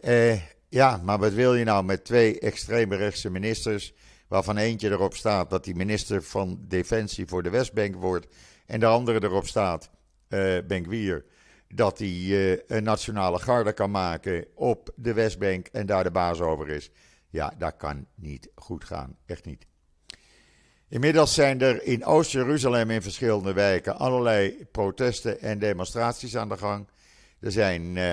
Eh, 0.00 0.40
ja, 0.68 1.00
maar 1.04 1.18
wat 1.18 1.32
wil 1.32 1.54
je 1.54 1.64
nou 1.64 1.84
met 1.84 2.04
twee 2.04 2.40
extreme 2.40 2.96
rechtse 2.96 3.30
ministers, 3.30 3.92
waarvan 4.28 4.56
eentje 4.56 4.90
erop 4.90 5.14
staat 5.14 5.50
dat 5.50 5.64
hij 5.64 5.74
minister 5.74 6.22
van 6.22 6.58
Defensie 6.60 7.26
voor 7.26 7.42
de 7.42 7.50
Westbank 7.50 7.94
wordt, 7.94 8.26
en 8.66 8.80
de 8.80 8.86
andere 8.86 9.22
erop 9.22 9.46
staat, 9.46 9.90
uh, 10.28 10.58
Benkwier, 10.66 11.24
dat 11.68 11.98
hij 11.98 12.08
uh, 12.08 12.56
een 12.66 12.82
nationale 12.82 13.38
garde 13.38 13.72
kan 13.72 13.90
maken 13.90 14.46
op 14.54 14.90
de 14.96 15.12
Westbank 15.12 15.66
en 15.66 15.86
daar 15.86 16.04
de 16.04 16.10
baas 16.10 16.40
over 16.40 16.68
is. 16.68 16.90
Ja, 17.32 17.54
dat 17.58 17.76
kan 17.76 18.06
niet 18.14 18.50
goed 18.54 18.84
gaan. 18.84 19.16
Echt 19.26 19.44
niet. 19.44 19.66
Inmiddels 20.88 21.34
zijn 21.34 21.60
er 21.60 21.82
in 21.82 22.04
Oost-Jeruzalem 22.04 22.90
in 22.90 23.02
verschillende 23.02 23.52
wijken 23.52 23.96
allerlei 23.96 24.66
protesten 24.72 25.40
en 25.40 25.58
demonstraties 25.58 26.36
aan 26.36 26.48
de 26.48 26.56
gang. 26.56 26.86
Er 27.40 27.52
zijn 27.52 27.96
eh, 27.96 28.12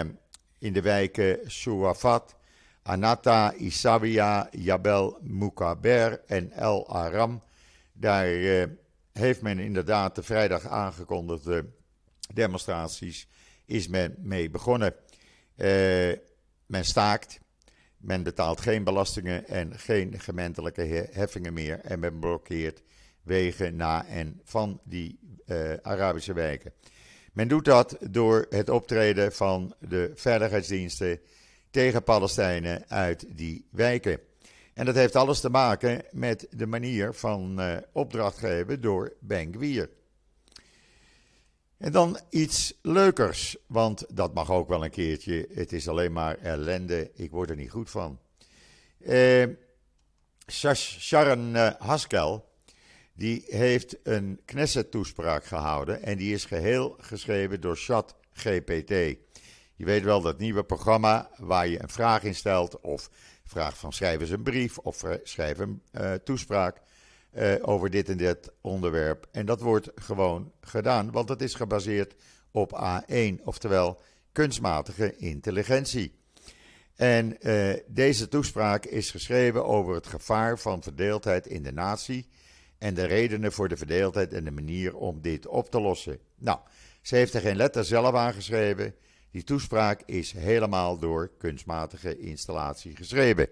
in 0.58 0.74
de 0.74 0.82
wijken 0.82 1.52
Shuafat, 1.52 2.36
Anata, 2.84 3.54
Isawia, 3.54 4.48
Jabel, 4.52 5.18
Mukaber 5.22 6.22
en 6.26 6.52
El 6.52 6.90
Aram. 6.90 7.44
Daar 7.94 8.28
eh, 8.28 8.68
heeft 9.14 9.42
men 9.42 9.60
inderdaad 9.60 10.16
de 10.16 10.24
vrijdag 10.24 10.68
aangekondigde 10.68 11.66
demonstraties, 12.34 13.28
is 13.66 13.88
men 13.88 14.16
mee 14.18 14.50
begonnen. 14.50 14.94
Uh, 15.56 16.18
men 16.66 16.86
staakt. 16.86 17.40
Men 18.00 18.24
betaalt 18.24 18.62
geen 18.62 18.84
belastingen 18.84 19.48
en 19.48 19.80
geen 19.80 20.20
gemeentelijke 20.20 21.08
heffingen 21.12 21.54
meer. 21.54 21.80
En 21.80 22.00
men 22.00 22.20
blokkeert 22.20 22.82
wegen 23.24 23.76
na 23.76 24.06
en 24.06 24.42
van 24.44 24.80
die 24.84 25.20
uh, 25.46 25.74
Arabische 25.82 26.34
wijken. 26.34 26.74
Men 27.34 27.48
doet 27.48 27.66
dat 27.66 27.98
door 28.10 28.46
het 28.50 28.70
optreden 28.70 29.32
van 29.32 29.74
de 29.80 30.12
veiligheidsdiensten 30.16 31.20
tegen 31.72 32.04
Palestijnen 32.04 32.84
uit 32.88 33.26
die 33.38 33.66
wijken. 33.72 34.20
En 34.74 34.86
dat 34.86 34.96
heeft 34.96 35.16
alles 35.16 35.40
te 35.40 35.50
maken 35.50 36.04
met 36.12 36.48
de 36.50 36.66
manier 36.66 37.14
van 37.14 37.60
uh, 37.60 37.78
opdracht 37.92 38.38
geven 38.38 38.82
door 38.82 39.14
Ben 39.20 39.54
Gwier. 39.54 39.90
En 41.80 41.92
dan 41.92 42.20
iets 42.30 42.74
leukers, 42.82 43.58
want 43.68 44.06
dat 44.10 44.34
mag 44.34 44.52
ook 44.52 44.68
wel 44.68 44.84
een 44.84 44.90
keertje. 44.90 45.48
Het 45.54 45.72
is 45.72 45.88
alleen 45.88 46.12
maar 46.12 46.38
ellende, 46.38 47.12
ik 47.14 47.32
word 47.32 47.50
er 47.50 47.56
niet 47.56 47.72
goed 47.72 47.90
van. 47.90 48.20
Uh, 49.00 49.46
Sharon 50.74 51.56
uh, 51.56 51.72
Haskell, 51.78 52.42
die 53.14 53.44
heeft 53.48 53.98
een 54.04 54.42
Knesset-toespraak 54.46 55.46
gehouden 55.46 56.04
en 56.04 56.18
die 56.18 56.34
is 56.34 56.46
geheel 56.46 56.96
geschreven 57.00 57.62
door 57.62 57.76
ChatGPT. 57.78 58.90
Je 59.76 59.86
weet 59.86 60.04
wel 60.04 60.22
dat 60.22 60.38
nieuwe 60.38 60.64
programma 60.64 61.30
waar 61.38 61.68
je 61.68 61.82
een 61.82 61.90
vraag 61.90 62.24
in 62.24 62.36
stelt 62.36 62.80
of 62.80 63.10
vraagt 63.44 63.78
van 63.78 63.94
schrijf 63.94 64.20
eens 64.20 64.30
een 64.30 64.44
brief 64.44 64.78
of 64.78 65.04
schrijf 65.24 65.58
een 65.58 65.82
toespraak 66.24 66.82
uh, 67.34 67.54
over 67.62 67.90
dit 67.90 68.10
en 68.10 68.18
dit 68.18 68.52
onderwerp. 68.62 69.28
En 69.32 69.46
dat 69.46 69.62
wordt 69.62 69.92
gewoon 69.96 70.52
gedaan, 70.62 71.12
want 71.12 71.30
het 71.30 71.42
is 71.42 71.54
gebaseerd 71.54 72.16
op 72.52 73.02
A1, 73.04 73.44
oftewel 73.44 74.02
kunstmatige 74.32 75.16
intelligentie. 75.18 76.18
En 76.96 77.38
uh, 77.42 77.74
deze 77.88 78.28
toespraak 78.28 78.86
is 78.86 79.12
geschreven 79.12 79.66
over 79.66 79.96
het 79.96 80.08
gevaar 80.08 80.60
van 80.60 80.84
verdeeldheid 80.84 81.48
in 81.48 81.64
de 81.64 81.72
natie 81.72 82.28
en 82.78 82.94
de 82.94 83.06
redenen 83.06 83.52
voor 83.52 83.68
de 83.68 83.78
verdeeldheid 83.78 84.34
en 84.34 84.44
de 84.44 84.52
manier 84.52 84.96
om 84.96 85.22
dit 85.22 85.48
op 85.48 85.70
te 85.70 85.82
lossen. 85.82 86.20
Nou, 86.38 86.60
ze 87.02 87.16
heeft 87.16 87.34
er 87.34 87.42
geen 87.42 87.56
letter 87.56 87.86
zelf 87.86 88.16
aan 88.16 88.34
geschreven. 88.34 88.96
Die 89.32 89.44
toespraak 89.44 90.02
is 90.06 90.32
helemaal 90.32 90.98
door 90.98 91.32
kunstmatige 91.38 92.20
installatie 92.20 92.96
geschreven. 92.96 93.48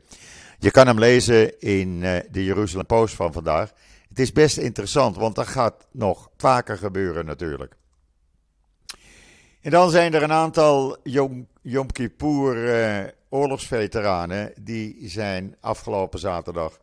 Je 0.59 0.71
kan 0.71 0.87
hem 0.87 0.99
lezen 0.99 1.59
in 1.59 2.01
uh, 2.01 2.17
de 2.31 2.43
Jeruzalem 2.43 2.85
Post 2.85 3.15
van 3.15 3.33
vandaag. 3.33 3.73
Het 4.09 4.19
is 4.19 4.31
best 4.31 4.57
interessant, 4.57 5.15
want 5.15 5.35
dat 5.35 5.47
gaat 5.47 5.87
nog 5.91 6.29
vaker 6.37 6.77
gebeuren 6.77 7.25
natuurlijk. 7.25 7.75
En 9.61 9.71
dan 9.71 9.89
zijn 9.89 10.13
er 10.13 10.23
een 10.23 10.31
aantal 10.31 10.97
Yom, 11.03 11.47
Yom 11.61 11.91
Kippur 11.91 12.55
uh, 12.55 13.09
oorlogsveteranen 13.29 14.53
die 14.61 15.09
zijn 15.09 15.55
afgelopen 15.59 16.19
zaterdag 16.19 16.79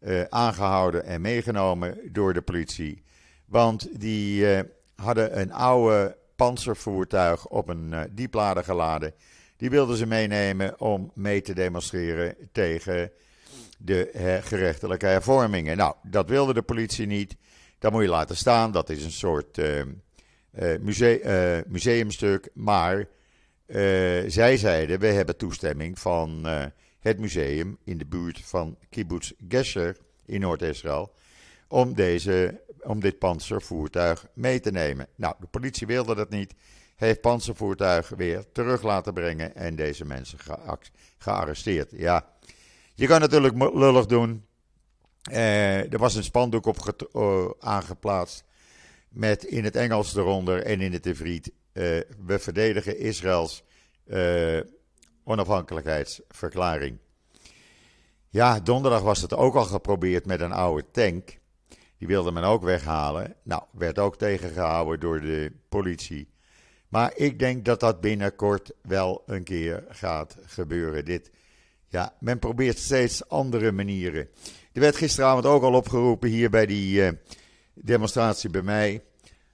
uh, 0.00 0.22
aangehouden 0.28 1.04
en 1.04 1.20
meegenomen 1.20 1.98
door 2.12 2.32
de 2.32 2.42
politie. 2.42 3.02
Want 3.44 4.00
die 4.00 4.46
hadden 4.94 5.40
een 5.40 5.52
oude 5.52 6.16
panzervoertuig 6.36 7.46
op 7.46 7.68
een 7.68 8.08
dieplader 8.10 8.64
geladen 8.64 9.14
die 9.62 9.70
wilden 9.70 9.96
ze 9.96 10.06
meenemen 10.06 10.80
om 10.80 11.10
mee 11.14 11.40
te 11.40 11.54
demonstreren 11.54 12.34
tegen 12.52 13.10
de 13.78 14.40
gerechtelijke 14.42 15.06
hervormingen. 15.06 15.76
Nou, 15.76 15.94
dat 16.02 16.28
wilde 16.28 16.54
de 16.54 16.62
politie 16.62 17.06
niet. 17.06 17.36
Dat 17.78 17.92
moet 17.92 18.02
je 18.02 18.08
laten 18.08 18.36
staan. 18.36 18.72
Dat 18.72 18.90
is 18.90 19.04
een 19.04 19.10
soort 19.10 19.58
uh, 19.58 19.82
museumstuk. 21.68 22.48
Maar 22.54 23.08
zij 24.26 24.56
zeiden: 24.56 24.98
we 24.98 25.06
hebben 25.06 25.36
toestemming 25.36 25.98
van 25.98 26.46
het 27.00 27.18
museum 27.18 27.78
in 27.84 27.98
de 27.98 28.06
buurt 28.06 28.40
van 28.44 28.76
Kibbutz 28.90 29.32
Gesher 29.48 29.96
in 30.26 30.40
Noord-Israël. 30.40 31.12
Om, 31.72 31.94
deze, 31.94 32.60
om 32.82 33.00
dit 33.00 33.18
panzervoertuig 33.18 34.26
mee 34.34 34.60
te 34.60 34.70
nemen. 34.70 35.06
Nou, 35.14 35.34
de 35.40 35.46
politie 35.46 35.86
wilde 35.86 36.14
dat 36.14 36.30
niet. 36.30 36.54
Heeft 36.96 37.20
panzervoertuig 37.20 38.08
weer 38.08 38.44
terug 38.52 38.82
laten 38.82 39.14
brengen 39.14 39.54
en 39.54 39.76
deze 39.76 40.04
mensen 40.04 40.38
gearresteerd. 41.18 41.90
Ja, 41.90 42.26
je 42.94 43.06
kan 43.06 43.20
natuurlijk 43.20 43.74
lullig 43.74 44.06
doen. 44.06 44.46
Eh, 45.22 45.92
er 45.92 45.98
was 45.98 46.14
een 46.14 46.24
spandoek 46.24 46.66
op 46.66 47.06
uh, 47.12 47.50
aangeplaatst 47.58 48.44
met 49.08 49.44
in 49.44 49.64
het 49.64 49.76
Engels 49.76 50.16
eronder 50.16 50.62
en 50.62 50.80
in 50.80 50.92
het 50.92 51.06
Ivriet. 51.06 51.46
Uh, 51.46 51.52
we 52.26 52.38
verdedigen 52.38 52.98
Israëls 52.98 53.64
onafhankelijkheidsverklaring. 55.24 56.98
Ja, 58.28 58.60
donderdag 58.60 59.02
was 59.02 59.20
het 59.20 59.34
ook 59.34 59.54
al 59.54 59.64
geprobeerd 59.64 60.26
met 60.26 60.40
een 60.40 60.52
oude 60.52 60.84
tank. 60.90 61.40
Die 62.02 62.10
wilde 62.10 62.32
men 62.32 62.42
ook 62.42 62.62
weghalen. 62.62 63.34
Nou, 63.42 63.62
werd 63.70 63.98
ook 63.98 64.16
tegengehouden 64.16 65.00
door 65.00 65.20
de 65.20 65.52
politie. 65.68 66.28
Maar 66.88 67.12
ik 67.14 67.38
denk 67.38 67.64
dat 67.64 67.80
dat 67.80 68.00
binnenkort 68.00 68.72
wel 68.80 69.22
een 69.26 69.44
keer 69.44 69.84
gaat 69.88 70.36
gebeuren. 70.46 71.04
Dit, 71.04 71.30
ja, 71.88 72.14
men 72.20 72.38
probeert 72.38 72.78
steeds 72.78 73.28
andere 73.28 73.72
manieren. 73.72 74.28
Er 74.72 74.80
werd 74.80 74.96
gisteravond 74.96 75.46
ook 75.46 75.62
al 75.62 75.74
opgeroepen 75.74 76.28
hier 76.28 76.50
bij 76.50 76.66
die 76.66 77.00
uh, 77.00 77.10
demonstratie 77.74 78.50
bij 78.50 78.62
mij. 78.62 79.02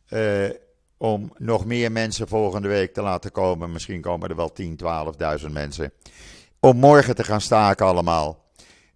Uh, 0.08 0.50
om 0.96 1.32
nog 1.36 1.64
meer 1.64 1.92
mensen 1.92 2.28
volgende 2.28 2.68
week 2.68 2.94
te 2.94 3.02
laten 3.02 3.32
komen. 3.32 3.72
Misschien 3.72 4.00
komen 4.00 4.28
er 4.28 4.36
wel 4.36 4.52
10, 4.52 4.78
12.000 5.40 5.50
mensen. 5.50 5.92
Om 6.60 6.76
morgen 6.76 7.14
te 7.14 7.24
gaan 7.24 7.40
staken 7.40 7.86
allemaal. 7.86 8.47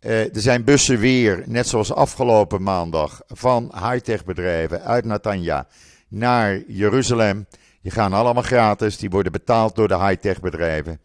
Uh, 0.07 0.21
er 0.21 0.41
zijn 0.41 0.65
bussen 0.65 0.99
weer, 0.99 1.43
net 1.47 1.69
zoals 1.69 1.93
afgelopen 1.93 2.63
maandag, 2.63 3.21
van 3.27 3.73
high-tech 3.75 4.25
bedrijven 4.25 4.83
uit 4.83 5.05
Natanja 5.05 5.67
naar 6.09 6.63
Jeruzalem. 6.67 7.47
Die 7.83 7.93
gaan 7.93 8.13
allemaal 8.13 8.43
gratis, 8.43 8.97
die 8.97 9.11
worden 9.11 9.33
betaald 9.33 9.75
door 9.75 9.89
de 9.89 9.99
high-tech 9.99 10.41
bedrijven. 10.41 11.01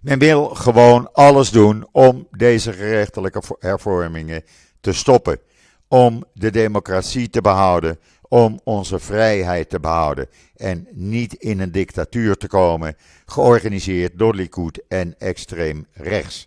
Men 0.00 0.18
wil 0.18 0.44
gewoon 0.44 1.12
alles 1.12 1.50
doen 1.50 1.86
om 1.92 2.28
deze 2.30 2.72
gerechtelijke 2.72 3.42
hervormingen 3.58 4.42
te 4.80 4.92
stoppen. 4.92 5.38
Om 5.88 6.24
de 6.34 6.50
democratie 6.50 7.30
te 7.30 7.40
behouden, 7.40 7.98
om 8.28 8.60
onze 8.64 8.98
vrijheid 8.98 9.70
te 9.70 9.80
behouden 9.80 10.28
en 10.56 10.88
niet 10.90 11.34
in 11.34 11.60
een 11.60 11.72
dictatuur 11.72 12.36
te 12.36 12.46
komen, 12.46 12.96
georganiseerd 13.26 14.18
door 14.18 14.34
Likud 14.34 14.82
en 14.88 15.14
extreem 15.18 15.86
rechts. 15.92 16.46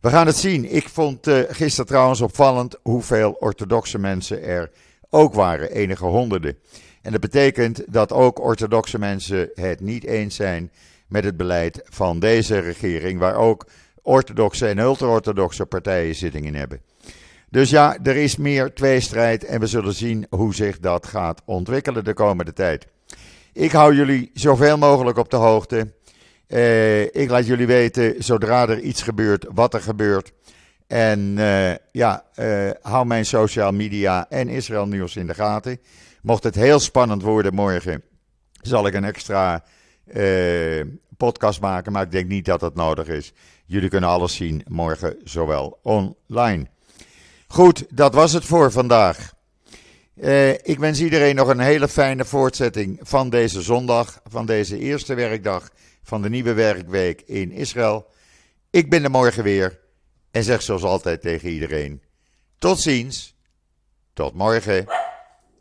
We 0.00 0.08
gaan 0.08 0.26
het 0.26 0.36
zien. 0.36 0.74
Ik 0.74 0.88
vond 0.88 1.28
uh, 1.28 1.38
gisteren 1.48 1.86
trouwens 1.86 2.20
opvallend 2.20 2.76
hoeveel 2.82 3.36
orthodoxe 3.40 3.98
mensen 3.98 4.42
er 4.42 4.70
ook 5.10 5.34
waren, 5.34 5.70
enige 5.70 6.04
honderden. 6.04 6.58
En 7.02 7.12
dat 7.12 7.20
betekent 7.20 7.82
dat 7.92 8.12
ook 8.12 8.40
orthodoxe 8.40 8.98
mensen 8.98 9.50
het 9.54 9.80
niet 9.80 10.04
eens 10.04 10.34
zijn 10.34 10.70
met 11.08 11.24
het 11.24 11.36
beleid 11.36 11.80
van 11.84 12.18
deze 12.18 12.58
regering, 12.58 13.18
waar 13.18 13.34
ook 13.34 13.66
orthodoxe 14.02 14.66
en 14.66 14.78
ultra-orthodoxe 14.78 15.66
partijen 15.66 16.14
zitting 16.14 16.46
in 16.46 16.54
hebben. 16.54 16.80
Dus 17.50 17.70
ja, 17.70 17.98
er 18.02 18.16
is 18.16 18.36
meer 18.36 18.74
tweestrijd 18.74 19.44
en 19.44 19.60
we 19.60 19.66
zullen 19.66 19.94
zien 19.94 20.26
hoe 20.30 20.54
zich 20.54 20.78
dat 20.78 21.06
gaat 21.06 21.42
ontwikkelen 21.44 22.04
de 22.04 22.14
komende 22.14 22.52
tijd. 22.52 22.86
Ik 23.52 23.72
hou 23.72 23.94
jullie 23.94 24.30
zoveel 24.34 24.78
mogelijk 24.78 25.18
op 25.18 25.30
de 25.30 25.36
hoogte. 25.36 25.92
Uh, 26.48 27.02
ik 27.02 27.30
laat 27.30 27.46
jullie 27.46 27.66
weten 27.66 28.14
zodra 28.18 28.68
er 28.68 28.80
iets 28.80 29.02
gebeurt, 29.02 29.46
wat 29.54 29.74
er 29.74 29.80
gebeurt. 29.80 30.32
En 30.86 31.20
uh, 31.38 31.74
ja, 31.92 32.24
uh, 32.36 32.70
hou 32.82 33.06
mijn 33.06 33.26
social 33.26 33.72
media 33.72 34.26
en 34.28 34.48
Israël 34.48 34.86
Nieuws 34.86 35.16
in 35.16 35.26
de 35.26 35.34
gaten. 35.34 35.80
Mocht 36.22 36.42
het 36.42 36.54
heel 36.54 36.80
spannend 36.80 37.22
worden 37.22 37.54
morgen, 37.54 38.02
zal 38.60 38.86
ik 38.86 38.94
een 38.94 39.04
extra 39.04 39.64
podcast 41.16 41.60
maken. 41.60 41.92
Maar 41.92 42.02
ik 42.02 42.10
denk 42.10 42.28
niet 42.28 42.44
dat 42.44 42.60
dat 42.60 42.74
nodig 42.74 43.08
is. 43.08 43.32
Jullie 43.66 43.88
kunnen 43.88 44.10
alles 44.10 44.34
zien 44.34 44.64
morgen, 44.68 45.16
zowel 45.24 45.78
online. 45.82 46.66
Goed, 47.46 47.84
dat 47.90 48.14
was 48.14 48.32
het 48.32 48.44
voor 48.44 48.72
vandaag. 48.72 49.32
Ik 50.62 50.78
wens 50.78 51.00
iedereen 51.00 51.34
nog 51.34 51.48
een 51.48 51.60
hele 51.60 51.88
fijne 51.88 52.24
voortzetting 52.24 52.98
van 53.02 53.30
deze 53.30 53.62
zondag, 53.62 54.20
van 54.28 54.46
deze 54.46 54.78
eerste 54.78 55.14
werkdag 55.14 55.68
van 56.08 56.22
de 56.22 56.28
nieuwe 56.28 56.52
werkweek 56.52 57.20
in 57.20 57.52
Israël. 57.52 58.06
Ik 58.70 58.90
ben 58.90 59.04
er 59.04 59.10
morgen 59.10 59.42
weer 59.42 59.80
en 60.30 60.44
zeg 60.44 60.62
zoals 60.62 60.82
altijd 60.82 61.20
tegen 61.20 61.48
iedereen: 61.48 62.02
tot 62.58 62.80
ziens, 62.80 63.36
tot 64.12 64.34
morgen. 64.34 64.86